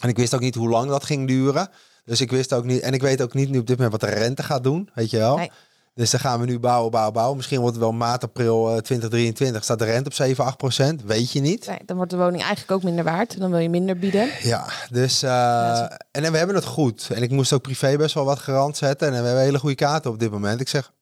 [0.00, 1.70] En ik wist ook niet hoe lang dat ging duren.
[2.04, 2.80] Dus ik wist ook niet.
[2.80, 4.90] En ik weet ook niet nu op dit moment wat de rente gaat doen.
[4.94, 5.36] Weet je wel.
[5.36, 5.50] Nee.
[5.98, 7.36] Dus dan gaan we nu bouwen, bouwen, bouwen.
[7.36, 9.56] Misschien wordt het wel maart, april 2023.
[9.56, 11.02] Eh, Staat de rente op 7, 8 procent?
[11.02, 11.66] Weet je niet.
[11.66, 13.38] Nee, dan wordt de woning eigenlijk ook minder waard.
[13.38, 14.30] Dan wil je minder bieden.
[14.42, 15.22] Ja, dus...
[15.22, 15.80] Uh,
[16.10, 17.10] en, we hebben het goed.
[17.10, 19.06] En ik moest ook privé best wel wat garant zetten.
[19.06, 20.60] En we hebben hele goede kaarten op dit moment.
[20.60, 20.92] Ik zeg,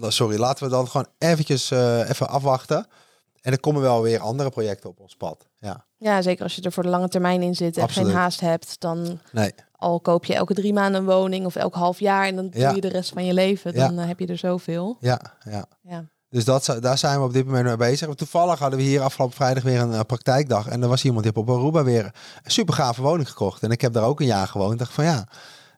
[0.00, 2.86] sorry, laten we dan gewoon eventjes uh, even afwachten.
[3.40, 5.46] En er komen wel weer andere projecten op ons pad.
[6.04, 8.40] Ja, ja zeker als je er voor de lange termijn in zit en geen haast
[8.40, 9.54] hebt, dan nee.
[9.76, 12.74] al koop je elke drie maanden een woning of elk half jaar en dan doe
[12.74, 13.74] je de rest van je leven.
[13.74, 14.96] Dan eh, heb je er zoveel.
[15.00, 15.64] Ja, ja.
[15.82, 16.04] ja.
[16.30, 18.14] Dus dat, daar zijn we op dit moment mee bezig.
[18.14, 20.68] Toevallig hadden we hier afgelopen vrijdag weer een uh, praktijkdag.
[20.68, 22.04] En er was iemand die op Aruba weer
[22.42, 23.62] een super gave woning gekocht.
[23.62, 24.78] En ik heb daar ook een jaar gewoond.
[24.78, 25.28] dacht van ja,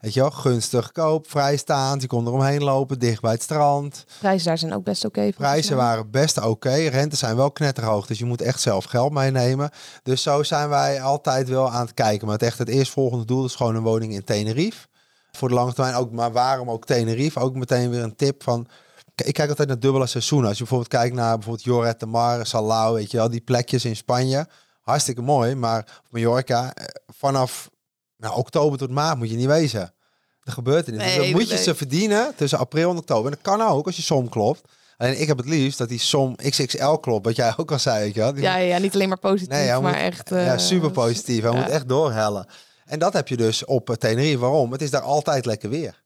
[0.01, 2.03] Weet je wel, gunstig koop, vrijstaand.
[2.03, 4.05] Je kon eromheen lopen, dicht bij het strand.
[4.19, 5.31] Prijzen daar zijn ook best oké.
[5.37, 6.75] Prijzen waren best oké.
[6.75, 9.71] Rentes zijn wel knetterhoog, dus je moet echt zelf geld meenemen.
[10.03, 12.27] Dus zo zijn wij altijd wel aan het kijken.
[12.27, 14.87] Maar het echt het eerstvolgende doel is gewoon een woning in Tenerife.
[15.33, 17.41] Voor de lange termijn ook, maar waarom ook Tenerife?
[17.41, 18.67] Ook meteen weer een tip van...
[19.15, 20.49] Ik kijk altijd naar dubbele seizoenen.
[20.49, 23.85] Als je bijvoorbeeld kijkt naar bijvoorbeeld Joret de Mar, Salau, weet je wel, die plekjes
[23.85, 24.47] in Spanje.
[24.83, 27.71] Hartstikke mooi, maar Mallorca, eh, vanaf
[28.17, 29.95] nou, oktober tot maart moet je niet wezen.
[30.43, 31.03] Er gebeurt er niet.
[31.03, 33.25] dus dan moet je ze verdienen tussen april en oktober.
[33.25, 34.61] En dat kan ook als je som klopt.
[34.97, 38.13] Alleen ik heb het liefst dat die som XXL klopt, wat jij ook al zei.
[38.15, 40.33] Je Ja, ja, niet alleen maar positief, nee, maar echt...
[40.33, 41.43] Uh, ja, super positief.
[41.43, 42.47] Hij moet echt doorhellen.
[42.85, 44.39] En dat heb je dus op Tenerife.
[44.39, 44.73] Waarom?
[44.73, 46.05] Het is daar altijd lekker weer.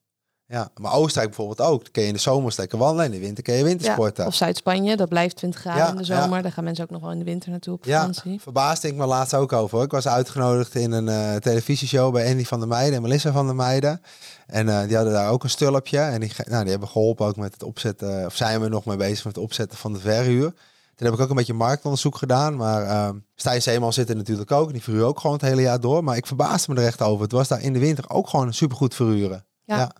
[0.51, 1.83] Ja, maar Oostenrijk bijvoorbeeld ook.
[1.83, 4.27] Dan kun je in de zomer lekker wandelen, in de winter kun je wintersporten.
[4.27, 6.43] of Zuid-Spanje, dat blijft 20 graden in de zomer.
[6.43, 8.33] Daar gaan mensen ook nog wel in de winter naartoe op vakantie.
[8.33, 9.83] Ja, verbaasde ik me laatst ook over.
[9.83, 13.47] Ik was uitgenodigd in een uh, televisieshow bij Andy van der Meijden en Melissa van
[13.47, 14.01] der Meijden.
[14.47, 15.99] En uh, die hadden daar ook een stulpje.
[15.99, 18.97] En die, nou, die hebben geholpen ook met het opzetten, of zijn we nog mee
[18.97, 20.53] bezig met het opzetten van de verhuur.
[20.95, 22.57] Toen heb ik ook een beetje marktonderzoek gedaan.
[22.57, 24.73] Maar uh, Stijn Zeeman zit er natuurlijk ook.
[24.73, 26.05] Die verhuur ook gewoon het hele jaar door.
[26.05, 27.23] Maar ik verbaasde me er echt over.
[27.23, 29.45] Het was daar in de winter ook gewoon supergoed verhuren.
[29.65, 29.91] ja.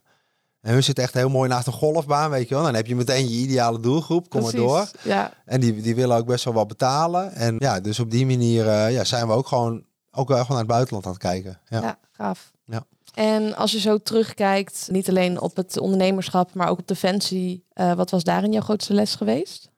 [0.61, 2.65] En hun zit echt heel mooi naast een golfbaan, weet je wel.
[2.65, 4.91] Dan heb je meteen je ideale doelgroep, kom maar door.
[5.03, 5.33] Ja.
[5.45, 7.33] En die, die willen ook best wel wat betalen.
[7.33, 10.49] En ja, dus op die manier uh, ja, zijn we ook gewoon, ook wel gewoon
[10.49, 11.61] naar het buitenland aan het kijken.
[11.69, 12.51] Ja, ja gaaf.
[12.65, 12.85] Ja.
[13.15, 17.65] En als je zo terugkijkt, niet alleen op het ondernemerschap, maar ook op Defensie.
[17.75, 19.71] Uh, wat was daarin jouw grootste les geweest?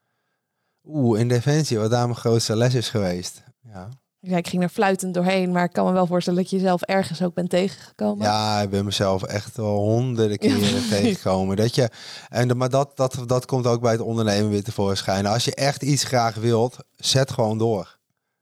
[0.84, 3.42] Oeh, in Defensie, wat daar mijn grootste les is geweest.
[3.60, 3.88] Ja.
[4.24, 6.82] Ja, ik ging er fluitend doorheen, maar ik kan me wel voorstellen dat je jezelf
[6.82, 8.26] ergens ook bent tegengekomen.
[8.26, 11.56] Ja, ik ben mezelf echt wel honderden keren tegengekomen.
[11.56, 11.90] Dat je,
[12.28, 15.26] en, maar dat, dat, dat komt ook bij het ondernemen weer tevoorschijn.
[15.26, 17.98] Als je echt iets graag wilt, zet gewoon door.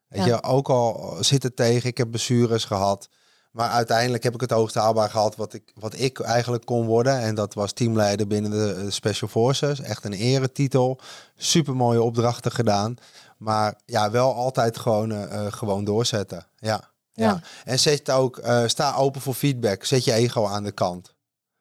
[0.08, 3.08] Weet je, ook al zit het tegen, ik heb blessures gehad.
[3.50, 7.20] Maar uiteindelijk heb ik het hoogst haalbaar gehad wat ik, wat ik eigenlijk kon worden.
[7.20, 9.80] En dat was teamleider binnen de Special Forces.
[9.80, 11.00] Echt een eretitel.
[11.36, 12.96] Super mooie opdrachten gedaan.
[13.36, 16.46] Maar ja, wel altijd gewoon, uh, gewoon doorzetten.
[16.56, 16.90] Ja.
[17.12, 17.40] ja.
[17.64, 19.84] En zet ook, uh, sta open voor feedback.
[19.84, 21.14] Zet je ego aan de kant.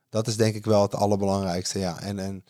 [0.10, 1.80] Dat is denk ik wel het allerbelangrijkste.
[1.80, 2.00] Ja.
[2.00, 2.44] En, en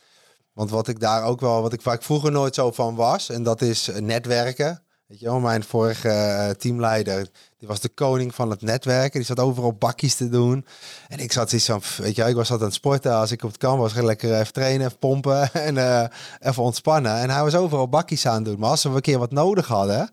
[0.54, 3.30] Want wat ik daar ook wel, wat ik, waar ik vroeger nooit zo van was,
[3.30, 4.84] en dat is netwerken.
[5.10, 9.20] Weet je mijn vorige uh, teamleider, die was de koning van het netwerken.
[9.20, 10.66] Die zat overal bakjes te doen.
[11.08, 13.14] En ik zat iets van, weet je, ik was altijd aan het sporten.
[13.14, 16.06] Als ik op het kan was, ging lekker even trainen, even pompen en uh,
[16.40, 17.16] even ontspannen.
[17.16, 18.60] En hij was overal bakjes aan het doen.
[18.60, 20.12] Maar als we een keer wat nodig hadden,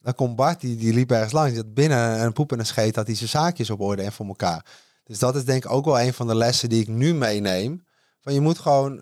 [0.00, 1.52] dan komt Bart, die, die liep ergens langs.
[1.52, 4.12] Die had binnen een poep en een scheet, had hij zijn zaakjes op orde en
[4.12, 4.64] voor elkaar.
[5.04, 7.84] Dus dat is denk ik ook wel een van de lessen die ik nu meeneem.
[8.20, 9.00] Van je moet gewoon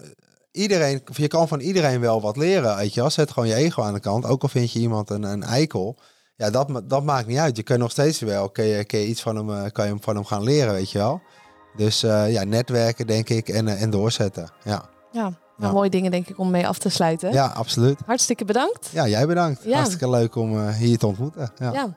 [0.53, 3.11] iedereen, je kan van iedereen wel wat leren, weet je wel.
[3.11, 4.25] Zet gewoon je ego aan de kant.
[4.25, 5.99] Ook al vind je iemand een, een eikel.
[6.37, 7.57] Ja, dat, dat maakt niet uit.
[7.57, 9.97] Je kunt nog steeds wel, kun je, kun je iets van hem, eh, kan je
[10.01, 11.21] van hem gaan leren, weet je wel.
[11.77, 14.51] Dus uh, ja, netwerken denk ik en, eh, en doorzetten.
[14.65, 14.89] Ja.
[15.13, 17.33] Ja, nou, mooie dingen denk ik om mee af te sluiten.
[17.33, 17.99] Ja, absoluut.
[18.07, 18.89] Hartstikke bedankt.
[18.93, 19.65] Ja, jij bedankt.
[19.65, 19.75] Ja.
[19.75, 21.53] Hartstikke leuk om hier te ontmoeten.
[21.59, 21.73] ja.
[21.73, 21.97] ja.